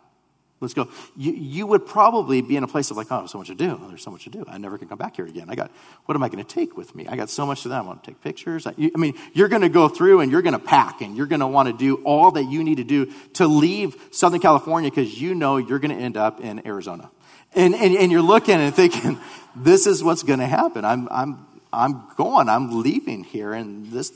[0.61, 0.89] Let's go.
[1.15, 3.79] You, you would probably be in a place of like, oh, so much to do.
[3.83, 4.47] Oh, there's so much to do.
[4.49, 5.51] I never can come back here again.
[5.51, 5.71] I got,
[6.07, 7.07] what am I going to take with me?
[7.07, 7.75] I got so much to do.
[7.75, 8.67] I want to take pictures.
[8.67, 11.19] I, you, I mean, you're going to go through and you're going to pack and
[11.19, 14.41] you're going to want to do all that you need to do to leave Southern
[14.41, 17.11] California because you know you're going to end up in Arizona.
[17.55, 19.19] And, and, and you're looking and thinking,
[19.57, 20.85] this is what's going to happen.
[20.85, 24.13] I'm, I'm, I'm going, I'm leaving here, and this,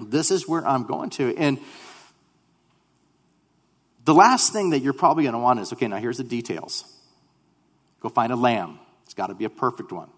[0.00, 1.36] this is where I'm going to.
[1.36, 1.58] And
[4.04, 6.84] the last thing that you're probably going to want is okay, now here's the details.
[8.00, 8.78] Go find a lamb.
[9.04, 10.10] It's got to be a perfect one,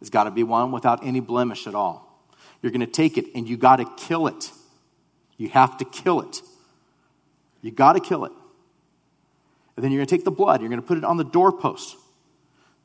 [0.00, 2.06] it's got to be one without any blemish at all.
[2.62, 4.50] You're going to take it and you got to kill it.
[5.38, 6.42] You have to kill it.
[7.62, 8.32] You got to kill it.
[9.80, 11.24] And then you're going to take the blood, you're going to put it on the
[11.24, 11.96] doorpost.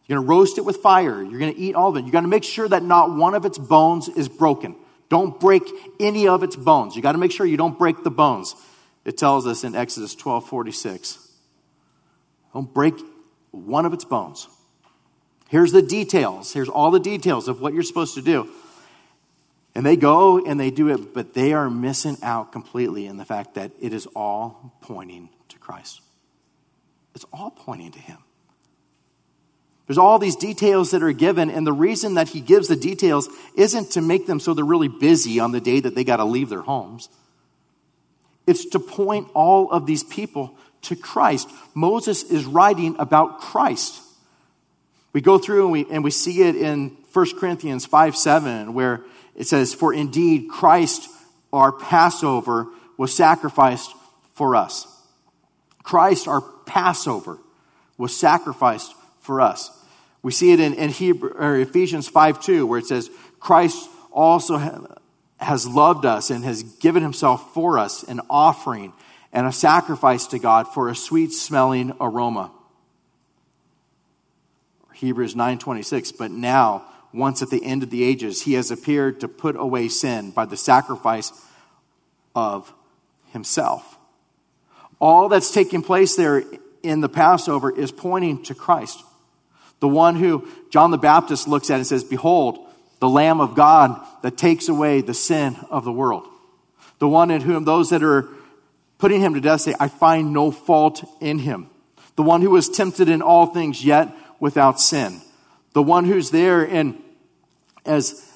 [0.05, 1.21] You're going to roast it with fire.
[1.21, 2.05] You're going to eat all of it.
[2.05, 4.77] You got to make sure that not one of its bones is broken.
[5.09, 5.63] Don't break
[5.99, 6.95] any of its bones.
[6.95, 8.55] You got to make sure you don't break the bones.
[9.03, 11.19] It tells us in Exodus 12 46.
[12.53, 12.93] Don't break
[13.51, 14.47] one of its bones.
[15.49, 16.53] Here's the details.
[16.53, 18.49] Here's all the details of what you're supposed to do.
[19.75, 23.25] And they go and they do it, but they are missing out completely in the
[23.25, 25.99] fact that it is all pointing to Christ.
[27.15, 28.17] It's all pointing to Him.
[29.87, 33.29] There's all these details that are given, and the reason that he gives the details
[33.55, 36.25] isn't to make them so they're really busy on the day that they got to
[36.25, 37.07] leave their homes.
[38.47, 41.49] It's to point all of these people to Christ.
[41.75, 44.01] Moses is writing about Christ.
[45.13, 49.03] We go through and we, and we see it in 1 Corinthians 5 7, where
[49.35, 51.09] it says, For indeed Christ,
[51.53, 53.93] our Passover, was sacrificed
[54.33, 54.87] for us.
[55.85, 57.37] Christ, our Passover,
[57.97, 59.71] was sacrificed for us.
[60.23, 64.57] We see it in, in Hebrew, or Ephesians 5 2, where it says, Christ also
[65.37, 68.91] has loved us and has given himself for us an offering
[69.31, 72.51] and a sacrifice to God for a sweet smelling aroma.
[74.93, 79.27] Hebrews 9:26 but now once at the end of the ages he has appeared to
[79.27, 81.33] put away sin by the sacrifice
[82.33, 82.73] of
[83.33, 83.94] himself.
[85.05, 86.43] All that's taking place there
[86.81, 89.03] in the Passover is pointing to Christ.
[89.79, 92.57] The one who John the Baptist looks at and says, Behold,
[93.01, 96.27] the Lamb of God that takes away the sin of the world.
[96.97, 98.27] The one in whom those that are
[98.97, 101.69] putting him to death say, I find no fault in him.
[102.15, 105.21] The one who was tempted in all things, yet without sin.
[105.73, 106.99] The one who's there and
[107.85, 108.27] as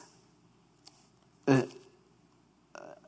[1.48, 1.68] a,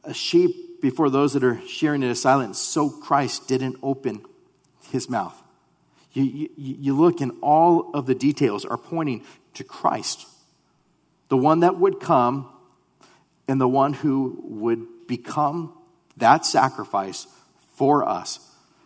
[0.04, 4.26] a sheep before those that are shearing it is silent, so Christ didn't open
[4.90, 5.42] his mouth.
[6.14, 10.28] You, you, you look, and all of the details are pointing to Christ,
[11.30, 12.52] the one that would come
[13.48, 15.74] and the one who would become
[16.18, 17.28] that sacrifice
[17.76, 18.40] for us,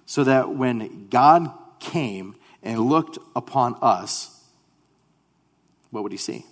[0.05, 4.43] so that when God came and looked upon us,
[5.89, 6.45] what would he see?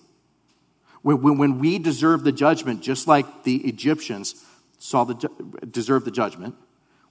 [1.02, 4.44] When, when, when we deserve the judgment, just like the Egyptians
[4.84, 5.14] saw the
[5.72, 6.56] deserve the judgment,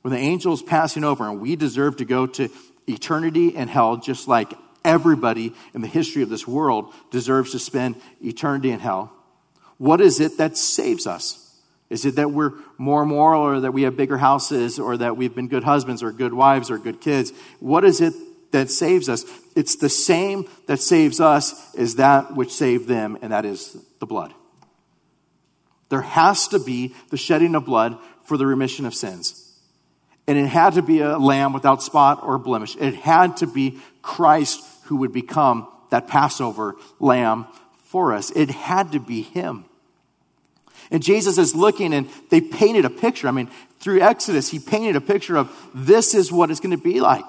[0.02, 2.50] when the angels passing over and we deserve to go to
[2.86, 4.52] eternity and hell, just like
[4.84, 9.10] everybody in the history of this world deserves to spend eternity in hell.
[9.78, 11.38] What is it that saves us?
[11.88, 15.34] Is it that we're more moral or that we have bigger houses or that we've
[15.34, 17.32] been good husbands or good wives or good kids?
[17.58, 18.12] What is it
[18.52, 19.24] that saves us?
[19.56, 24.06] It's the same that saves us as that which saved them, and that is the
[24.06, 24.34] blood.
[25.92, 29.54] There has to be the shedding of blood for the remission of sins.
[30.26, 32.76] And it had to be a lamb without spot or blemish.
[32.76, 37.46] It had to be Christ who would become that Passover lamb
[37.84, 38.30] for us.
[38.30, 39.66] It had to be him.
[40.90, 43.28] And Jesus is looking and they painted a picture.
[43.28, 46.82] I mean, through Exodus, he painted a picture of this is what it's going to
[46.82, 47.26] be like.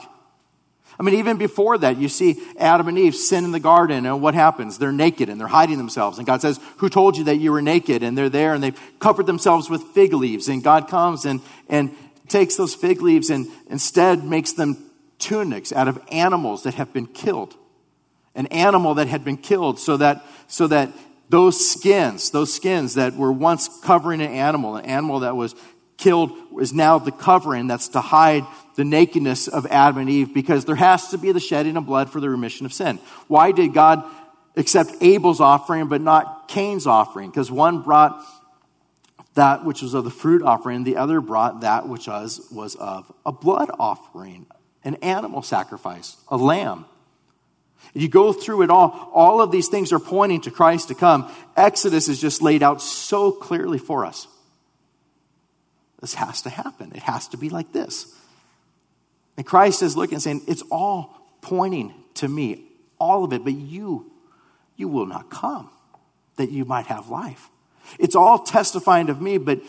[1.03, 4.21] I mean, even before that, you see Adam and Eve sin in the garden, and
[4.21, 4.77] what happens?
[4.77, 6.17] They're naked and they're hiding themselves.
[6.17, 8.03] And God says, Who told you that you were naked?
[8.03, 10.47] And they're there and they've covered themselves with fig leaves.
[10.47, 11.93] And God comes and, and
[12.29, 14.77] takes those fig leaves and instead makes them
[15.19, 17.53] tunics out of animals that have been killed.
[18.33, 20.89] An animal that had been killed so that, so that
[21.27, 25.53] those skins, those skins that were once covering an animal, an animal that was
[25.97, 30.65] killed is now the covering that's to hide the nakedness of Adam and Eve because
[30.65, 32.97] there has to be the shedding of blood for the remission of sin.
[33.27, 34.03] Why did God
[34.55, 37.29] accept Abel's offering but not Cain's offering?
[37.29, 38.23] Because one brought
[39.35, 43.11] that which was of the fruit offering, the other brought that which was, was of
[43.25, 44.45] a blood offering,
[44.83, 46.85] an animal sacrifice, a lamb.
[47.93, 51.31] You go through it all, all of these things are pointing to Christ to come.
[51.55, 54.27] Exodus is just laid out so clearly for us.
[55.99, 56.91] This has to happen.
[56.93, 58.13] It has to be like this.
[59.37, 62.63] And Christ is looking and saying, It's all pointing to me,
[62.99, 64.11] all of it, but you,
[64.75, 65.69] you will not come
[66.37, 67.49] that you might have life.
[67.99, 69.61] It's all testifying of me, but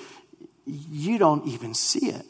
[0.66, 2.24] you don't even see it.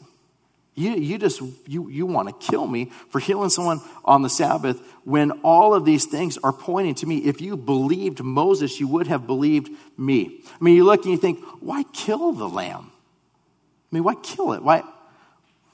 [0.77, 4.81] You, you just you, you want to kill me for healing someone on the Sabbath
[5.05, 7.19] when all of these things are pointing to me.
[7.19, 10.41] If you believed Moses, you would have believed me.
[10.45, 12.91] I mean, you look and you think, why kill the lamb?
[12.91, 14.63] I mean, why kill it?
[14.63, 14.83] Why,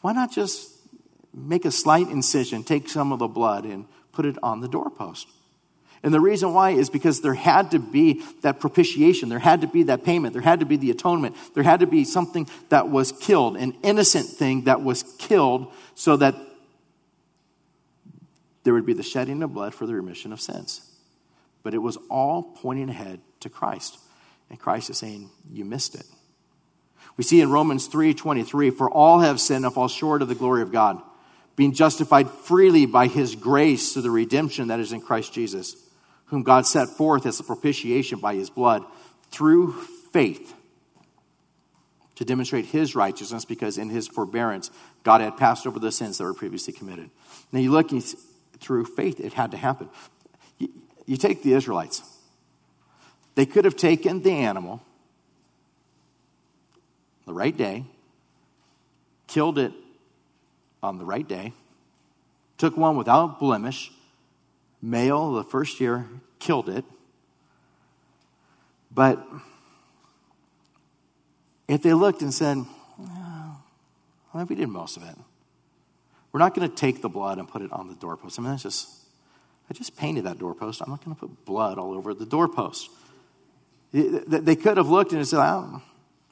[0.02, 0.71] why not just
[1.34, 5.28] make a slight incision, take some of the blood, and put it on the doorpost?
[6.04, 9.68] And the reason why is because there had to be that propitiation, there had to
[9.68, 12.90] be that payment, there had to be the atonement, there had to be something that
[12.90, 16.36] was killed, an innocent thing that was killed, so that
[18.64, 20.88] there would be the shedding of blood for the remission of sins.
[21.64, 24.00] But it was all pointing ahead to Christ.
[24.50, 26.06] And Christ is saying, You missed it.
[27.18, 30.62] We see in Romans 3:23, for all have sinned and fall short of the glory
[30.62, 31.02] of God,
[31.62, 35.76] being justified freely by his grace through the redemption that is in Christ Jesus
[36.26, 38.84] whom God set forth as a propitiation by his blood
[39.30, 39.74] through
[40.12, 40.56] faith
[42.16, 44.72] to demonstrate his righteousness because in his forbearance
[45.04, 47.12] God had passed over the sins that were previously committed.
[47.52, 47.92] Now you look
[48.60, 49.88] through faith, it had to happen.
[50.58, 50.70] You,
[51.06, 52.02] you take the Israelites,
[53.36, 54.82] they could have taken the animal
[57.28, 57.86] the right day,
[59.28, 59.74] killed it
[60.82, 61.54] on the right day,
[62.58, 63.92] took one without blemish,
[64.82, 66.08] male the first year,
[66.40, 66.86] killed it.
[68.94, 69.26] But
[71.68, 72.58] if they looked and said,
[74.34, 75.16] well, we did most of it.
[76.32, 78.40] We're not going to take the blood and put it on the doorpost.
[78.40, 78.90] I mean, that's just,
[79.70, 80.82] I just painted that doorpost.
[80.82, 82.90] I'm not going to put blood all over the doorpost.
[83.92, 85.82] They could have looked and said, I,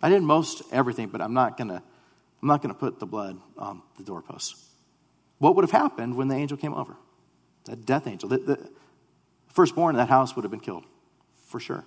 [0.02, 1.82] I did most everything, but I'm not going to,
[2.42, 4.56] I'm not going to put the blood on the doorpost.
[5.40, 6.96] What would have happened when the angel came over?
[7.66, 8.30] That death angel.
[8.30, 8.70] The, the
[9.50, 10.86] firstborn in that house would have been killed,
[11.48, 11.86] for sure.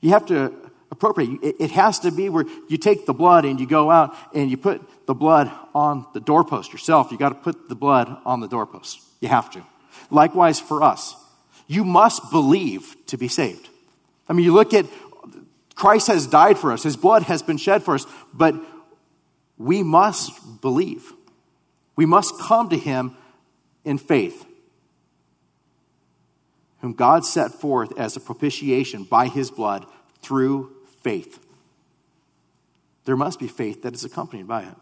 [0.00, 0.52] You have to
[0.90, 1.42] appropriate.
[1.42, 4.50] It, it has to be where you take the blood and you go out and
[4.50, 7.10] you put the blood on the doorpost yourself.
[7.10, 9.00] You got to put the blood on the doorpost.
[9.20, 9.62] You have to.
[10.10, 11.14] Likewise for us.
[11.66, 13.68] You must believe to be saved.
[14.28, 14.86] I mean, you look at
[15.74, 18.54] Christ has died for us, His blood has been shed for us, but
[19.58, 21.12] we must believe.
[21.94, 23.16] We must come to Him
[23.84, 24.44] in faith
[26.86, 29.86] whom God set forth as a propitiation by his blood
[30.22, 31.44] through faith.
[33.06, 34.74] There must be faith that is accompanied by it.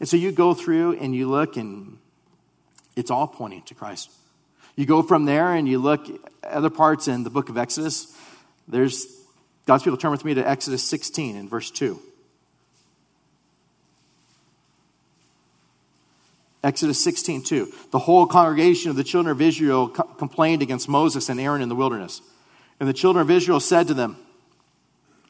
[0.00, 1.98] And so you go through and you look, and
[2.96, 4.10] it's all pointing to Christ.
[4.74, 6.06] You go from there and you look
[6.42, 8.16] other parts in the book of Exodus.
[8.66, 9.06] There's
[9.66, 12.00] God's people turn with me to Exodus 16 in verse 2.
[16.62, 17.72] Exodus 16, 2.
[17.90, 21.68] The whole congregation of the children of Israel co- complained against Moses and Aaron in
[21.68, 22.22] the wilderness.
[22.78, 24.16] And the children of Israel said to them,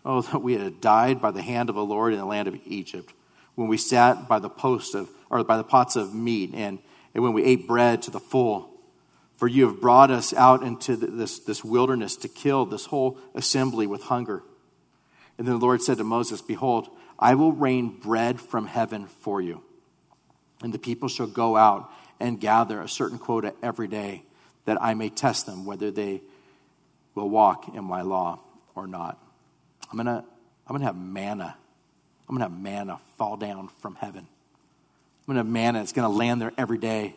[0.05, 2.59] Oh, that we had died by the hand of the Lord in the land of
[2.67, 3.15] Egypt,
[3.55, 6.81] when we sat by the post of, or by the pots of meat, and,
[7.15, 8.69] and when we ate bread to the full.
[9.35, 13.87] For you have brought us out into this, this wilderness to kill this whole assembly
[13.87, 14.43] with hunger.
[15.39, 19.41] And then the Lord said to Moses, Behold, I will rain bread from heaven for
[19.41, 19.63] you.
[20.63, 21.91] And the people shall go out
[22.21, 24.23] and gather a certain quota every day,
[24.65, 26.23] that I may test them whether they
[27.15, 28.39] will walk in my law
[28.75, 29.19] or not.
[29.91, 30.25] I'm going to
[30.69, 31.57] I'm to have manna.
[32.29, 34.21] I'm going to have manna fall down from heaven.
[34.21, 35.83] I'm going to have manna.
[35.83, 37.15] It's going to land there every day.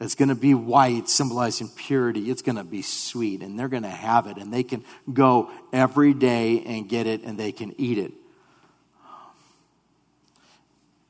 [0.00, 2.28] It's going to be white, symbolizing purity.
[2.28, 5.50] It's going to be sweet, and they're going to have it, and they can go
[5.72, 8.12] every day and get it, and they can eat it.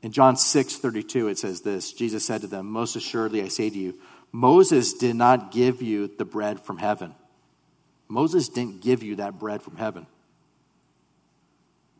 [0.03, 3.69] In John 6 32, it says this Jesus said to them, Most assuredly, I say
[3.69, 3.95] to you,
[4.31, 7.15] Moses did not give you the bread from heaven.
[8.09, 10.05] Moses didn't give you that bread from heaven.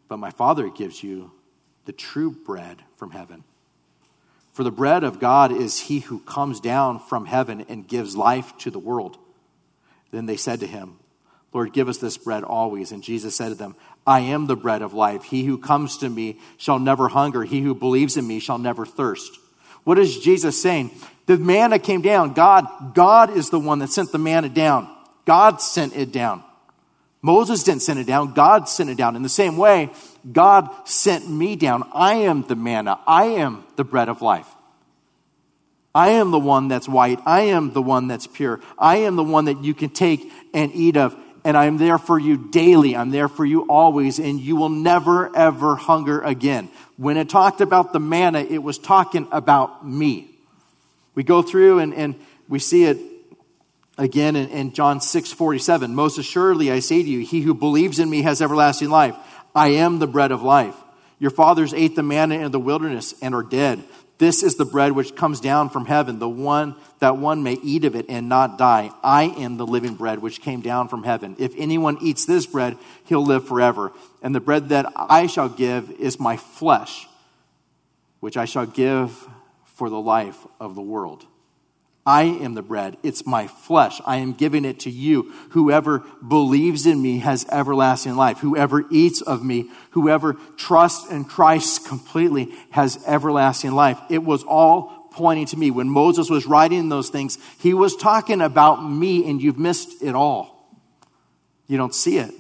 [0.10, 1.32] But my Father gives you
[1.86, 3.45] the true bread from heaven.
[4.51, 8.56] For the bread of God is he who comes down from heaven and gives life
[8.60, 9.18] to the world.
[10.12, 10.97] Then they said to him,
[11.54, 12.91] Lord, give us this bread always.
[12.91, 13.76] And Jesus said to them,
[14.06, 15.24] I am the bread of life.
[15.24, 17.43] He who comes to me shall never hunger.
[17.43, 19.39] He who believes in me shall never thirst.
[19.84, 20.91] What is Jesus saying?
[21.26, 22.34] The manna came down.
[22.34, 24.89] God, God is the one that sent the manna down.
[25.26, 26.43] God sent it down.
[27.22, 28.34] Moses didn't send it down.
[28.34, 29.16] God sent it down.
[29.16, 29.89] In the same way,
[30.30, 31.89] God sent me down.
[31.93, 32.99] I am the manna.
[33.08, 34.47] I am the bread of life.
[35.95, 37.20] I am the one that's white.
[37.26, 38.60] I am the one that's pure.
[38.78, 41.16] I am the one that you can take and eat of.
[41.45, 42.95] And I'm there for you daily.
[42.95, 44.19] I'm there for you always.
[44.19, 46.69] And you will never, ever hunger again.
[46.97, 50.29] When it talked about the manna, it was talking about me.
[51.15, 52.15] We go through and, and
[52.47, 52.97] we see it
[53.97, 55.93] again in, in John 6 47.
[55.93, 59.15] Most assuredly, I say to you, he who believes in me has everlasting life.
[59.55, 60.75] I am the bread of life.
[61.19, 63.83] Your fathers ate the manna in the wilderness and are dead.
[64.24, 67.84] This is the bread which comes down from heaven, the one that one may eat
[67.84, 68.89] of it and not die.
[69.03, 71.36] I am the living bread which came down from heaven.
[71.39, 73.91] If anyone eats this bread, he'll live forever.
[74.21, 77.05] And the bread that I shall give is my flesh,
[78.21, 79.28] which I shall give
[79.65, 81.26] for the life of the world.
[82.06, 82.97] I am the bread.
[83.01, 84.01] It's my flesh.
[84.06, 85.32] I am giving it to you.
[85.51, 88.39] Whoever believes in me has everlasting life.
[88.39, 93.99] Whoever eats of me, whoever trusts in Christ completely has everlasting life.
[94.10, 95.72] It was all pointing to me.
[95.72, 100.16] When Moses was writing those things, he was talking about me, and you've missed it
[100.16, 100.78] all.
[101.68, 102.34] You don't see it.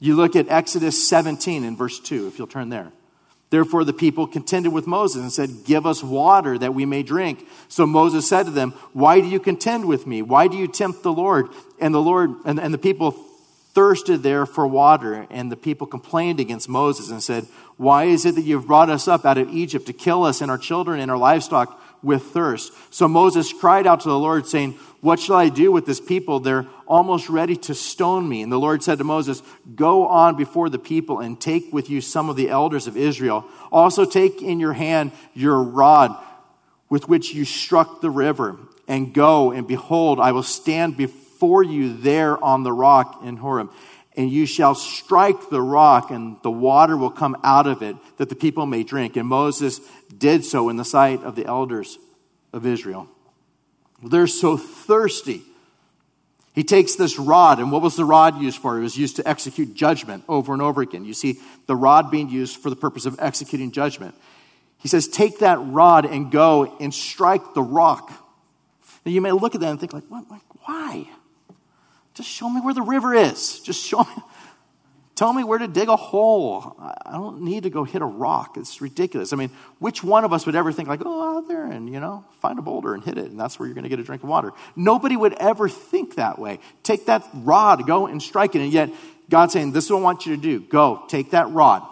[0.00, 2.92] You look at Exodus 17 in verse 2, if you'll turn there.
[3.50, 7.46] Therefore, the people contended with Moses and said, Give us water that we may drink.
[7.68, 10.20] So Moses said to them, Why do you contend with me?
[10.20, 11.48] Why do you tempt the Lord?
[11.80, 13.12] And the Lord and, and the people
[13.74, 15.26] thirsted there for water.
[15.30, 17.46] And the people complained against Moses and said,
[17.76, 20.50] Why is it that you've brought us up out of Egypt to kill us and
[20.50, 22.72] our children and our livestock with thirst?
[22.90, 26.40] So Moses cried out to the Lord, saying, what shall I do with this people?
[26.40, 28.42] They're almost ready to stone me.
[28.42, 29.42] And the Lord said to Moses,
[29.76, 33.44] Go on before the people and take with you some of the elders of Israel.
[33.70, 36.16] Also take in your hand your rod
[36.88, 41.94] with which you struck the river, and go, and behold, I will stand before you
[41.98, 43.70] there on the rock in Horeb.
[44.16, 48.30] And you shall strike the rock, and the water will come out of it, that
[48.30, 49.16] the people may drink.
[49.16, 49.82] And Moses
[50.16, 51.98] did so in the sight of the elders
[52.52, 53.08] of Israel.
[54.02, 55.42] They're so thirsty.
[56.54, 58.78] He takes this rod, and what was the rod used for?
[58.78, 61.04] It was used to execute judgment over and over again.
[61.04, 64.14] You see the rod being used for the purpose of executing judgment.
[64.78, 68.10] He says, Take that rod and go and strike the rock.
[69.04, 70.24] Now you may look at that and think, like, what,
[70.64, 71.08] why?
[72.14, 73.60] Just show me where the river is.
[73.60, 74.22] Just show me.
[75.18, 76.76] Tell me where to dig a hole.
[76.78, 78.56] I don't need to go hit a rock.
[78.56, 79.32] It's ridiculous.
[79.32, 79.50] I mean,
[79.80, 82.56] which one of us would ever think, like, oh, out there and, you know, find
[82.56, 84.28] a boulder and hit it, and that's where you're going to get a drink of
[84.28, 84.52] water?
[84.76, 86.60] Nobody would ever think that way.
[86.84, 88.60] Take that rod, go and strike it.
[88.60, 88.90] And yet,
[89.28, 90.60] God's saying, this is what I want you to do.
[90.60, 91.82] Go, take that rod,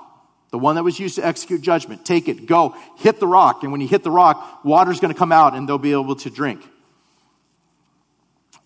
[0.53, 3.65] the one that was used to execute judgment, take it, go, hit the rock.
[3.65, 6.15] And when you hit the rock, water's going to come out and they'll be able
[6.15, 6.63] to drink.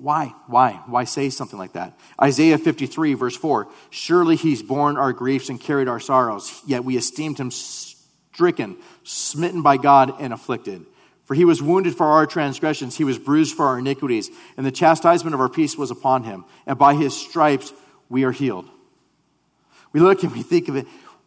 [0.00, 0.32] Why?
[0.46, 0.80] Why?
[0.86, 1.98] Why say something like that?
[2.20, 6.96] Isaiah 53, verse 4 Surely he's borne our griefs and carried our sorrows, yet we
[6.96, 10.86] esteemed him stricken, smitten by God, and afflicted.
[11.26, 14.72] For he was wounded for our transgressions, he was bruised for our iniquities, and the
[14.72, 17.72] chastisement of our peace was upon him, and by his stripes
[18.08, 18.68] we are healed.
[19.92, 20.86] We look and we think of it.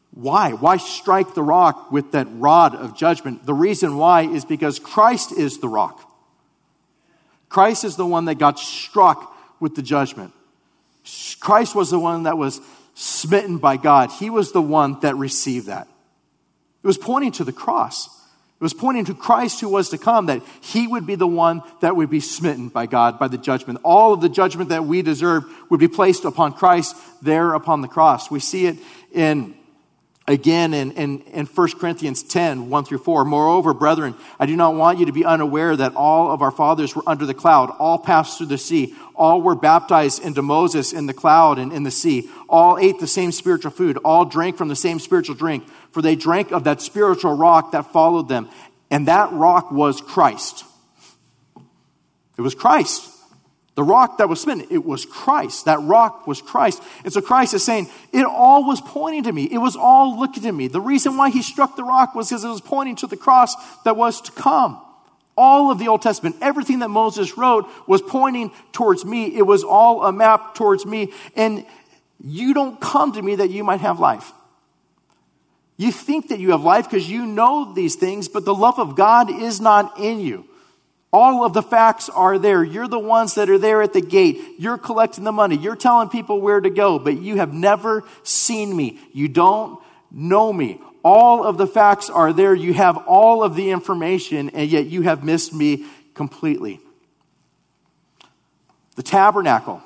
[0.09, 0.53] Why?
[0.53, 3.45] Why strike the rock with that rod of judgment?
[3.45, 6.09] The reason why is because Christ is the rock.
[7.53, 10.33] Christ is the one that got struck with the judgment.
[11.39, 12.59] Christ was the one that was
[12.95, 14.09] smitten by God.
[14.09, 15.87] He was the one that received that.
[16.83, 18.07] It was pointing to the cross.
[18.07, 21.61] It was pointing to Christ who was to come, that he would be the one
[21.81, 23.79] that would be smitten by God, by the judgment.
[23.83, 27.87] All of the judgment that we deserve would be placed upon Christ there upon the
[27.87, 28.31] cross.
[28.31, 28.77] We see it
[29.11, 29.53] in
[30.27, 33.25] again in, in, in 1 Corinthians 10, 1 through 4.
[33.25, 36.95] Moreover, brethren, I do not want you to be unaware that all of our fathers
[36.95, 41.07] were under the cloud, all passed through the sea, all were baptized into Moses in
[41.07, 44.69] the cloud and in the sea, all ate the same spiritual food, all drank from
[44.69, 48.49] the same spiritual drink, for they drank of that spiritual rock that followed them,
[48.89, 50.63] and that rock was Christ.
[52.37, 53.09] It was Christ.
[53.75, 55.65] The rock that was smitten, it was Christ.
[55.65, 56.83] That rock was Christ.
[57.03, 59.45] And so Christ is saying, it all was pointing to me.
[59.45, 60.67] It was all looking to me.
[60.67, 63.55] The reason why he struck the rock was because it was pointing to the cross
[63.83, 64.79] that was to come.
[65.35, 69.35] All of the Old Testament, everything that Moses wrote was pointing towards me.
[69.35, 71.11] It was all a map towards me.
[71.35, 71.65] And
[72.23, 74.31] you don't come to me that you might have life.
[75.77, 78.95] You think that you have life because you know these things, but the love of
[78.95, 80.45] God is not in you.
[81.13, 82.63] All of the facts are there.
[82.63, 84.41] You're the ones that are there at the gate.
[84.57, 85.55] You're collecting the money.
[85.55, 88.99] You're telling people where to go, but you have never seen me.
[89.13, 90.81] You don't know me.
[91.03, 92.55] All of the facts are there.
[92.55, 95.85] You have all of the information, and yet you have missed me
[96.15, 96.79] completely.
[98.95, 99.83] The tabernacle.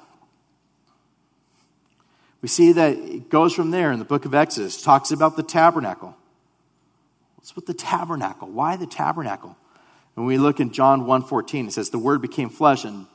[2.41, 5.43] We see that it goes from there in the book of Exodus, talks about the
[5.43, 6.15] tabernacle.
[7.35, 8.47] What's with the tabernacle?
[8.47, 9.57] Why the tabernacle?
[10.17, 13.05] When we look in John 1:14, it says, The word became flesh and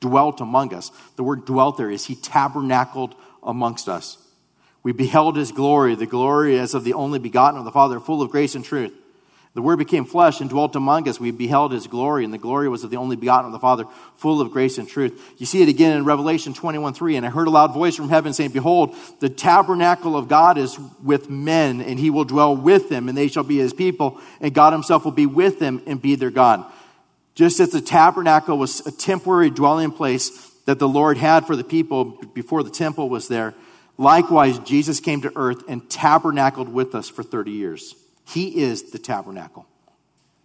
[0.00, 0.90] dwelt among us.
[1.16, 4.16] The word dwelt there is he tabernacled amongst us.
[4.82, 8.22] We beheld his glory, the glory as of the only begotten of the Father, full
[8.22, 8.94] of grace and truth.
[9.56, 11.18] The Word became flesh and dwelt among us.
[11.18, 13.86] We beheld His glory, and the glory was of the only begotten of the Father,
[14.16, 15.32] full of grace and truth.
[15.38, 17.16] You see it again in Revelation 21 3.
[17.16, 20.78] And I heard a loud voice from heaven saying, Behold, the tabernacle of God is
[21.02, 24.52] with men, and He will dwell with them, and they shall be His people, and
[24.52, 26.62] God Himself will be with them and be their God.
[27.34, 31.64] Just as the tabernacle was a temporary dwelling place that the Lord had for the
[31.64, 32.04] people
[32.34, 33.54] before the temple was there,
[33.96, 37.94] likewise, Jesus came to earth and tabernacled with us for 30 years.
[38.26, 39.66] He is the tabernacle.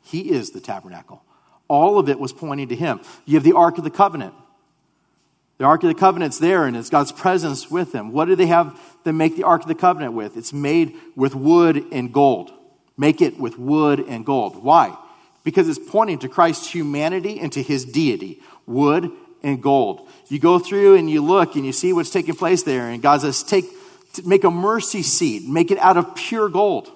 [0.04, 1.24] He is the tabernacle.
[1.68, 3.02] All of it was pointing to him.
[3.26, 4.36] You have the Ark of the Covenant.
[5.58, 8.12] The Ark of the Covenant's there and it's God's presence with them.
[8.12, 10.38] What do they have to make the Ark of the Covenant with?
[10.38, 12.52] It's made with wood and gold.
[12.98, 14.64] Make it with wood and gold.
[14.64, 14.96] Why?
[15.44, 18.42] Because it's pointing to Christ's humanity and to his deity.
[18.68, 19.12] Wood
[19.42, 20.08] and gold.
[20.28, 23.22] You go through and you look and you see what's taking place there, and God
[23.22, 23.66] says, take,
[24.24, 26.92] make a mercy seat, make it out of pure gold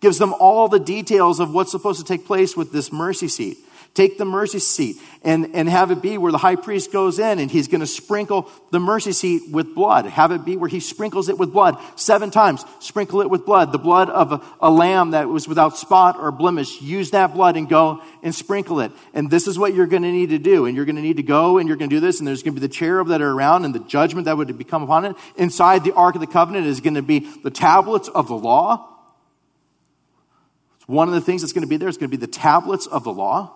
[0.00, 3.58] gives them all the details of what's supposed to take place with this mercy seat.
[3.92, 7.40] Take the mercy seat and, and have it be where the high priest goes in
[7.40, 10.06] and he's going to sprinkle the mercy seat with blood.
[10.06, 12.64] Have it be where he sprinkles it with blood seven times.
[12.78, 13.72] Sprinkle it with blood.
[13.72, 16.80] The blood of a, a lamb that was without spot or blemish.
[16.80, 18.92] Use that blood and go and sprinkle it.
[19.12, 20.66] And this is what you're going to need to do.
[20.66, 22.20] And you're going to need to go and you're going to do this.
[22.20, 24.56] And there's going to be the cherub that are around and the judgment that would
[24.56, 25.16] become upon it.
[25.34, 28.86] Inside the Ark of the Covenant is going to be the tablets of the law
[30.90, 32.86] one of the things that's going to be there is going to be the tablets
[32.86, 33.54] of the law.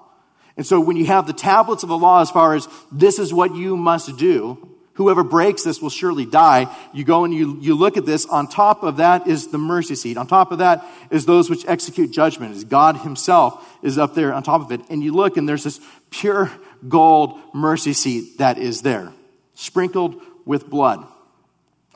[0.56, 3.34] And so when you have the tablets of the law as far as this is
[3.34, 6.72] what you must do, whoever breaks this will surely die.
[6.92, 8.24] You go and you, you look at this.
[8.26, 10.16] On top of that is the mercy seat.
[10.16, 12.54] On top of that is those which execute judgment.
[12.54, 14.80] Is God himself is up there on top of it.
[14.88, 15.80] And you look and there's this
[16.10, 16.52] pure
[16.88, 19.12] gold mercy seat that is there,
[19.54, 21.04] sprinkled with blood.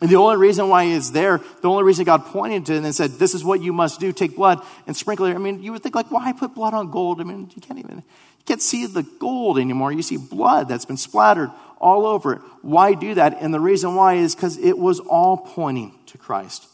[0.00, 2.94] And the only reason why it's there, the only reason God pointed to it and
[2.94, 5.34] said, this is what you must do, take blood and sprinkle it.
[5.34, 7.20] I mean, you would think like, why put blood on gold?
[7.20, 9.92] I mean, you can't even, you can't see the gold anymore.
[9.92, 12.40] You see blood that's been splattered all over it.
[12.62, 13.38] Why do that?
[13.40, 16.68] And the reason why is because it was all pointing to Christ.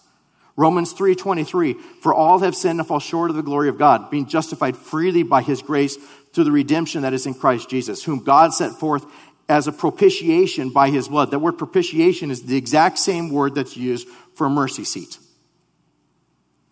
[0.56, 4.26] Romans 3:23 For all have sinned and fall short of the glory of God, being
[4.26, 5.96] justified freely by his grace
[6.32, 9.04] through the redemption that is in Christ Jesus, whom God set forth
[9.48, 11.30] as a propitiation by his blood.
[11.30, 15.18] That word propitiation is the exact same word that's used for a mercy seat.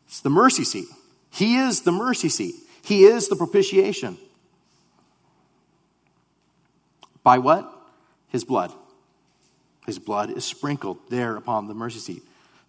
[0.07, 0.87] It's the mercy seat.
[1.31, 2.55] He is the mercy seat.
[2.83, 4.19] He is the propitiation.
[7.23, 7.71] By what?
[8.29, 8.73] His blood.
[9.87, 12.23] His blood is sprinkled there upon the mercy seat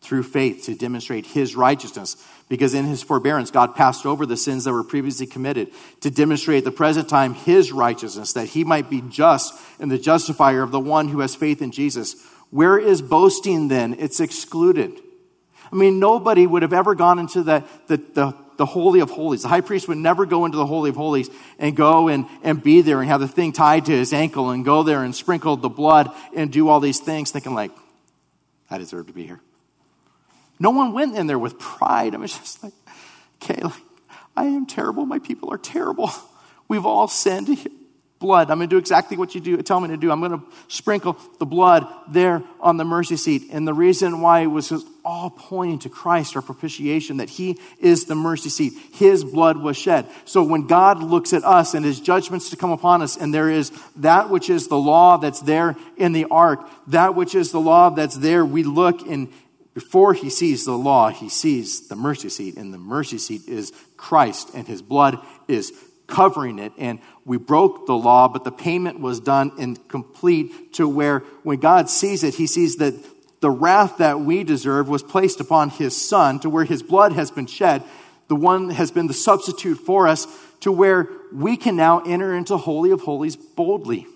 [0.04, 2.18] through faith to demonstrate his righteousness.
[2.50, 6.60] Because in his forbearance, God passed over the sins that were previously committed to demonstrate
[6.60, 10.72] at the present time his righteousness, that he might be just and the justifier of
[10.72, 12.16] the one who has faith in Jesus.
[12.52, 13.96] Where is boasting then?
[13.98, 15.00] It's excluded.
[15.72, 19.42] I mean, nobody would have ever gone into the, the, the, the Holy of Holies.
[19.42, 22.62] The high priest would never go into the Holy of Holies and go and, and
[22.62, 25.58] be there and have the thing tied to his ankle and go there and sprinkle
[25.58, 27.72] the blood and do all these things, thinking, like,
[28.70, 29.42] I deserve to be here.
[30.64, 32.16] No one went in there with pride.
[32.16, 32.72] I was just like,
[33.44, 33.74] okay, like,
[34.34, 35.06] I am terrible.
[35.06, 36.10] My people are terrible.
[36.70, 37.68] We've all sinned
[38.24, 38.50] blood.
[38.50, 40.10] I'm going to do exactly what you do, tell me to do.
[40.10, 43.50] I'm going to sprinkle the blood there on the mercy seat.
[43.52, 44.72] And the reason why it was
[45.04, 48.74] all pointing to Christ, our propitiation, that He is the mercy seat.
[48.94, 50.08] His blood was shed.
[50.24, 53.50] So when God looks at us and His judgments to come upon us, and there
[53.50, 57.60] is that which is the law that's there in the ark, that which is the
[57.60, 59.28] law that's there, we look and
[59.74, 63.72] before he sees the law, he sees the mercy seat, and the mercy seat is
[63.98, 65.18] Christ, and his blood
[65.48, 65.74] is
[66.06, 66.74] covering it.
[66.78, 71.60] And we broke the law, but the payment was done and complete to where when
[71.60, 72.94] God sees it, he sees that
[73.42, 77.32] the wrath that we deserve was placed upon his son, to where his blood has
[77.32, 77.84] been shed.
[78.28, 80.28] The one has been the substitute for us,
[80.62, 84.08] to where we can now enter into Holy of Holies boldly.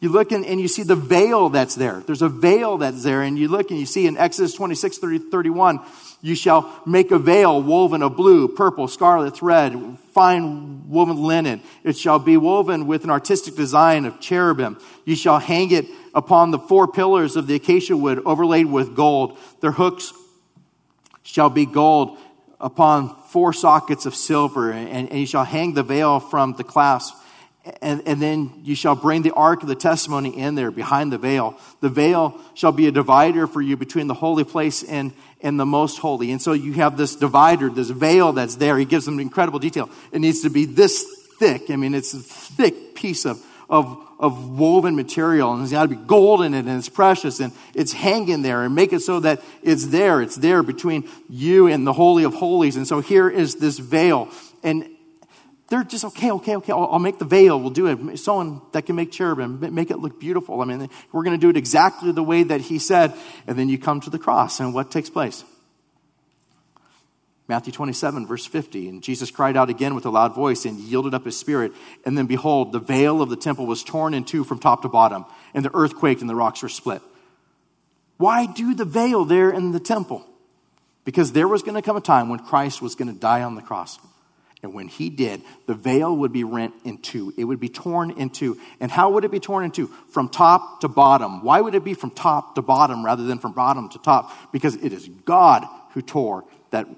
[0.00, 2.02] You look and, and you see the veil that's there.
[2.06, 5.18] There's a veil that's there, and you look and you see in Exodus 26 30,
[5.30, 5.80] 31,
[6.20, 11.62] you shall make a veil woven of blue, purple, scarlet thread, fine woven linen.
[11.82, 14.78] It shall be woven with an artistic design of cherubim.
[15.06, 19.38] You shall hang it upon the four pillars of the acacia wood, overlaid with gold.
[19.60, 20.12] Their hooks
[21.22, 22.18] shall be gold
[22.60, 27.14] upon four sockets of silver, and, and you shall hang the veil from the clasp
[27.82, 31.18] and, and then you shall bring the ark of the testimony in there behind the
[31.18, 31.58] veil.
[31.80, 35.66] The veil shall be a divider for you between the holy place and, and the
[35.66, 36.30] most holy.
[36.30, 38.78] And so you have this divider, this veil that's there.
[38.78, 39.90] He gives them incredible detail.
[40.12, 41.04] It needs to be this
[41.38, 41.70] thick.
[41.70, 45.88] I mean, it's a thick piece of, of, of woven material, and it's got to
[45.88, 49.20] be gold in it, and it's precious, and it's hanging there, and make it so
[49.20, 50.22] that it's there.
[50.22, 52.76] It's there between you and the Holy of Holies.
[52.76, 54.28] And so here is this veil.
[54.62, 54.88] And
[55.68, 56.72] they're just okay, okay, okay.
[56.72, 57.58] I'll, I'll, make the veil.
[57.60, 58.18] We'll do it.
[58.18, 60.60] Someone that can make cherubim, make it look beautiful.
[60.60, 63.14] I mean, we're going to do it exactly the way that he said.
[63.46, 65.44] And then you come to the cross, and what takes place?
[67.48, 68.88] Matthew 27, verse 50.
[68.88, 71.72] And Jesus cried out again with a loud voice and yielded up his spirit.
[72.04, 74.88] And then behold, the veil of the temple was torn in two from top to
[74.88, 77.02] bottom, and the earth quaked and the rocks were split.
[78.18, 80.24] Why do the veil there in the temple?
[81.04, 83.54] Because there was going to come a time when Christ was going to die on
[83.54, 83.98] the cross.
[84.62, 87.32] And when he did, the veil would be rent in two.
[87.36, 88.58] It would be torn in two.
[88.80, 89.88] And how would it be torn in two?
[90.10, 91.44] From top to bottom.
[91.44, 94.32] Why would it be from top to bottom rather than from bottom to top?
[94.52, 96.88] Because it is God who tore that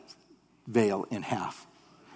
[0.66, 1.66] veil in half.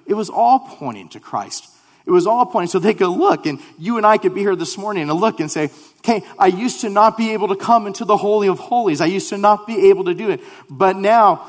[0.07, 1.69] It was all pointing to Christ.
[2.05, 4.57] It was all pointing so they could look, and you and I could be here
[4.57, 7.87] this morning and look and say, okay, I used to not be able to come
[7.87, 9.01] into the Holy of Holies.
[9.01, 10.41] I used to not be able to do it.
[10.69, 11.49] But now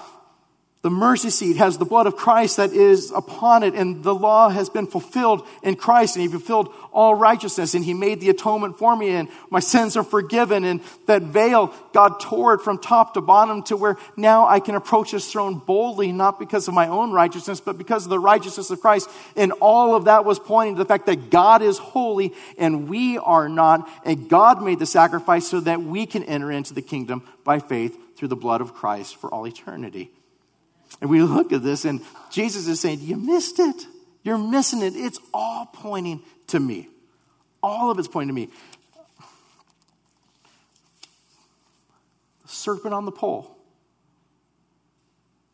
[0.83, 4.49] the mercy seat has the blood of Christ that is upon it, and the law
[4.49, 8.77] has been fulfilled in Christ, and He fulfilled all righteousness, and He made the atonement
[8.77, 10.65] for me, and my sins are forgiven.
[10.65, 14.75] And that veil, God tore it from top to bottom to where now I can
[14.75, 18.69] approach His throne boldly, not because of my own righteousness, but because of the righteousness
[18.69, 19.09] of Christ.
[19.37, 23.17] And all of that was pointing to the fact that God is holy and we
[23.17, 27.23] are not, and God made the sacrifice so that we can enter into the kingdom
[27.45, 30.11] by faith through the blood of Christ for all eternity.
[31.01, 33.85] And we look at this, and Jesus is saying, You missed it.
[34.23, 34.95] You're missing it.
[34.95, 36.87] It's all pointing to me.
[37.61, 38.49] All of it's pointing to me.
[42.43, 43.49] The serpent on the pole.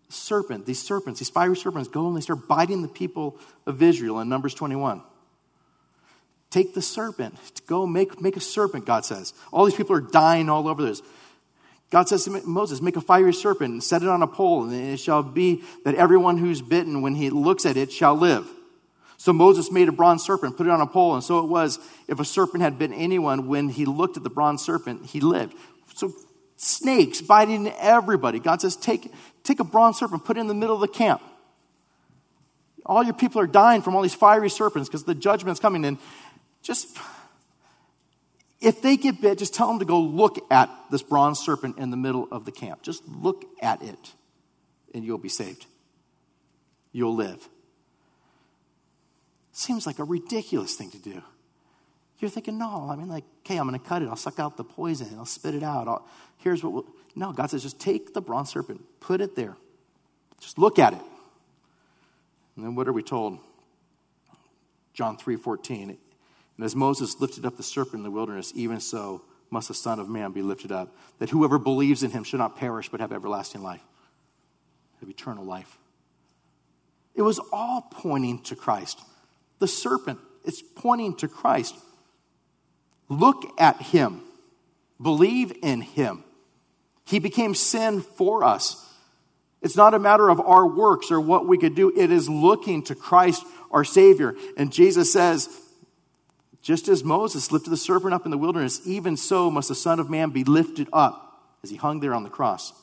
[0.10, 4.20] serpent, these serpents, these fiery serpents go and they start biting the people of Israel
[4.20, 5.02] in Numbers 21.
[6.50, 7.36] Take the serpent,
[7.68, 9.34] go make, make a serpent, God says.
[9.52, 11.02] All these people are dying all over this.
[11.90, 14.74] God says to Moses, Make a fiery serpent and set it on a pole, and
[14.74, 18.48] it shall be that everyone who's bitten, when he looks at it, shall live.
[19.18, 21.80] So Moses made a bronze serpent, put it on a pole, and so it was
[22.08, 25.56] if a serpent had bitten anyone, when he looked at the bronze serpent, he lived.
[25.96, 26.14] So
[26.56, 28.40] snakes biting everybody.
[28.40, 29.12] God says, Take,
[29.44, 31.22] take a bronze serpent, put it in the middle of the camp.
[32.86, 35.86] All your people are dying from all these fiery serpents because the judgment's coming.
[35.86, 35.98] And
[36.64, 36.98] just
[38.62, 41.92] if they get bit, just tell them to go look at this bronze serpent in
[41.92, 42.82] the middle of the camp.
[42.82, 44.14] Just look at it,
[44.94, 45.66] and you'll be saved.
[46.92, 47.48] You'll live.
[49.52, 51.22] Seems like a ridiculous thing to do.
[52.20, 54.10] You're thinking, no, I mean, like, okay, I'm going to cut it.
[54.10, 55.08] I'll suck out the poison.
[55.18, 55.88] I'll spit it out.
[55.88, 56.06] I'll,
[56.38, 56.86] here's what we'll.
[57.16, 59.56] No, God says, just take the bronze serpent, put it there.
[60.40, 61.02] Just look at it.
[62.56, 63.40] And then what are we told?
[64.94, 65.98] John 3 14.
[66.60, 69.98] And as Moses lifted up the serpent in the wilderness, even so must the Son
[69.98, 73.14] of Man be lifted up, that whoever believes in him should not perish but have
[73.14, 73.80] everlasting life,
[75.00, 75.78] have eternal life.
[77.16, 79.00] It was all pointing to Christ.
[79.60, 81.78] The serpent, it's pointing to Christ.
[83.08, 84.20] Look at him,
[85.02, 86.26] believe in him.
[87.06, 88.86] He became sin for us.
[89.62, 91.98] It's not a matter of our works or what we could do.
[91.98, 94.36] It is looking to Christ, our Savior.
[94.58, 95.48] And Jesus says,
[96.62, 100.00] just as Moses lifted the serpent up in the wilderness, even so must the Son
[100.00, 102.74] of Man be lifted up as he hung there on the cross.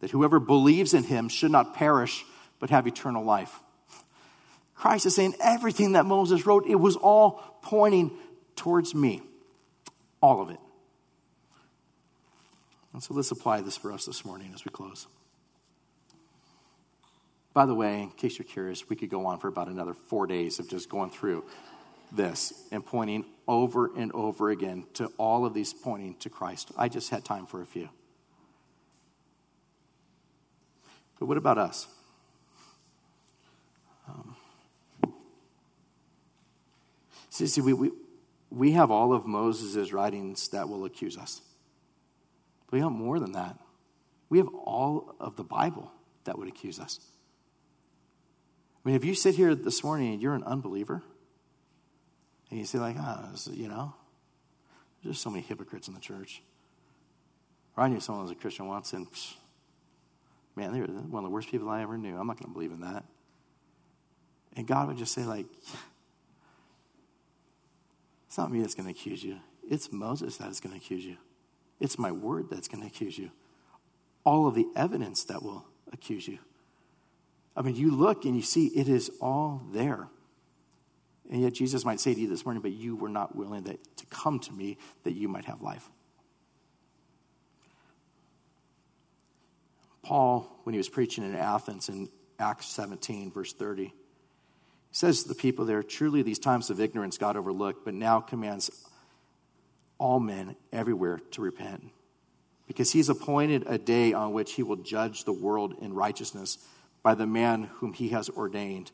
[0.00, 2.24] That whoever believes in him should not perish,
[2.58, 3.60] but have eternal life.
[4.74, 8.10] Christ is saying everything that Moses wrote, it was all pointing
[8.56, 9.22] towards me.
[10.22, 10.58] All of it.
[12.92, 15.06] And so let's apply this for us this morning as we close.
[17.52, 20.26] By the way, in case you're curious, we could go on for about another four
[20.26, 21.44] days of just going through
[22.12, 26.70] this and pointing over and over again to all of these pointing to Christ.
[26.76, 27.88] I just had time for a few.
[31.18, 31.86] But what about us?
[34.08, 34.36] Um,
[37.28, 37.90] see, see we, we,
[38.50, 41.42] we have all of Moses' writings that will accuse us.
[42.66, 43.58] But we have more than that.
[44.28, 45.92] We have all of the Bible
[46.24, 47.00] that would accuse us.
[48.84, 51.02] I mean, if you sit here this morning and you're an unbeliever,
[52.50, 53.94] and you see, like, ah, oh, you know,
[55.04, 56.42] there's so many hypocrites in the church.
[57.76, 59.34] Or I knew someone was a Christian once, and psh,
[60.56, 62.16] man, they're one of the worst people I ever knew.
[62.16, 63.04] I'm not going to believe in that.
[64.56, 65.46] And God would just say, like,
[68.26, 69.38] it's not me that's going to accuse you.
[69.68, 71.16] It's Moses that is going to accuse you.
[71.78, 73.30] It's my word that's going to accuse you.
[74.24, 76.38] All of the evidence that will accuse you.
[77.56, 80.08] I mean, you look and you see it is all there.
[81.30, 83.96] And yet Jesus might say to you this morning, but you were not willing that,
[83.98, 85.88] to come to me that you might have life.
[90.02, 92.08] Paul, when he was preaching in Athens in
[92.40, 93.92] Acts 17, verse 30, he
[94.90, 98.70] says to the people there, Truly these times of ignorance God overlooked, but now commands
[99.98, 101.90] all men everywhere to repent.
[102.66, 106.58] Because he's appointed a day on which he will judge the world in righteousness
[107.04, 108.90] by the man whom he has ordained.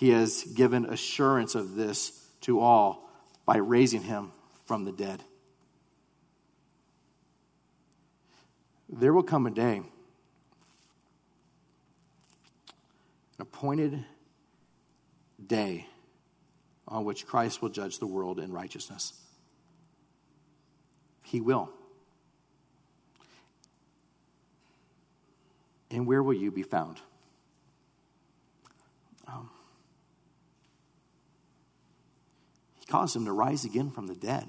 [0.00, 3.10] He has given assurance of this to all
[3.44, 4.32] by raising him
[4.64, 5.22] from the dead.
[8.88, 9.84] There will come a day, an
[13.40, 14.02] appointed
[15.46, 15.86] day,
[16.88, 19.12] on which Christ will judge the world in righteousness.
[21.24, 21.68] He will.
[25.90, 27.02] And where will you be found?
[29.28, 29.50] Um,
[32.79, 34.48] he caused him to rise again from the dead.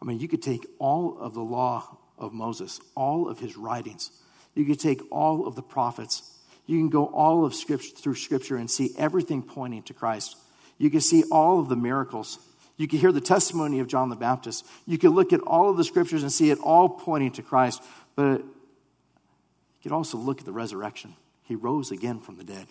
[0.00, 4.10] I mean, you could take all of the law of Moses, all of his writings,
[4.54, 6.22] you could take all of the prophets,
[6.66, 10.36] you can go all of scripture through scripture and see everything pointing to Christ.
[10.78, 12.38] You can see all of the miracles.
[12.76, 14.64] You can hear the testimony of John the Baptist.
[14.86, 17.82] You can look at all of the scriptures and see it all pointing to Christ.
[18.14, 21.16] But you can also look at the resurrection.
[21.42, 22.66] He rose again from the dead.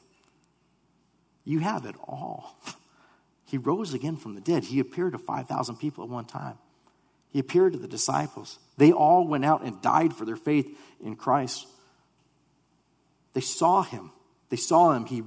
[1.44, 2.58] You have it all.
[3.50, 4.66] He rose again from the dead.
[4.66, 6.60] He appeared to 5,000 people at one time.
[7.32, 8.60] He appeared to the disciples.
[8.78, 11.68] They all went out and died for their faith in Christ.
[13.34, 14.12] They saw him.
[14.50, 15.06] They saw him.
[15.06, 15.24] He,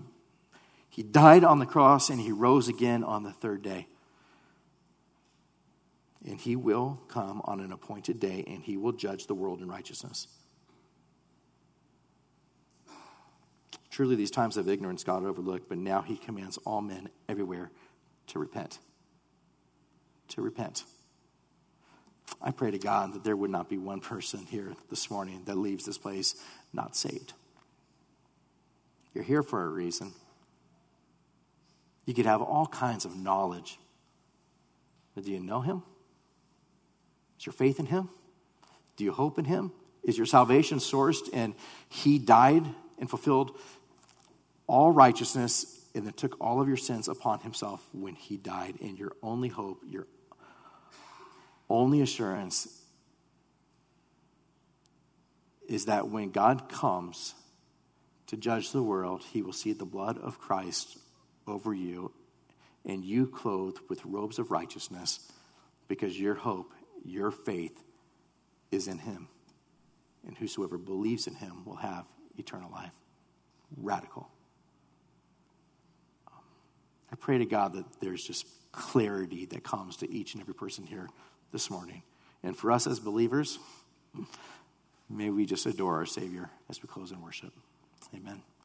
[0.89, 3.89] he died on the cross and he rose again on the third day.
[6.25, 9.69] And he will come on an appointed day and he will judge the world in
[9.69, 10.29] righteousness.
[13.91, 17.73] Truly, these times of ignorance God overlooked, but now he commands all men everywhere
[18.33, 18.79] to repent.
[20.29, 20.85] To repent.
[22.41, 25.57] I pray to God that there would not be one person here this morning that
[25.57, 26.35] leaves this place
[26.73, 27.35] not saved.
[29.13, 30.13] You're here for a reason.
[32.07, 33.79] You could have all kinds of knowledge.
[35.15, 35.83] But do you know him?
[37.39, 38.09] Is your faith in him?
[38.97, 39.73] Do you hope in him?
[40.03, 41.55] Is your salvation sourced and
[41.91, 42.65] he died
[42.99, 43.59] and fulfilled
[44.67, 48.77] all righteousness and then took all of your sins upon himself when he died.
[48.81, 50.07] And your only hope, your
[51.69, 52.81] only assurance
[55.69, 57.35] is that when God comes
[58.27, 60.99] to judge the world, he will see the blood of Christ
[61.47, 62.13] over you
[62.85, 65.31] and you clothed with robes of righteousness
[65.89, 66.73] because your hope,
[67.05, 67.83] your faith
[68.71, 69.29] is in him.
[70.27, 72.07] And whosoever believes in him will have
[72.39, 72.95] eternal life.
[73.77, 74.31] Radical.
[77.13, 80.87] I pray to God that there's just clarity that comes to each and every person
[80.87, 81.09] here
[81.53, 82.03] this morning.
[82.43, 83.59] And for us as believers,
[85.11, 87.53] may we just adore our Savior as we close in worship.
[88.15, 88.43] Amen.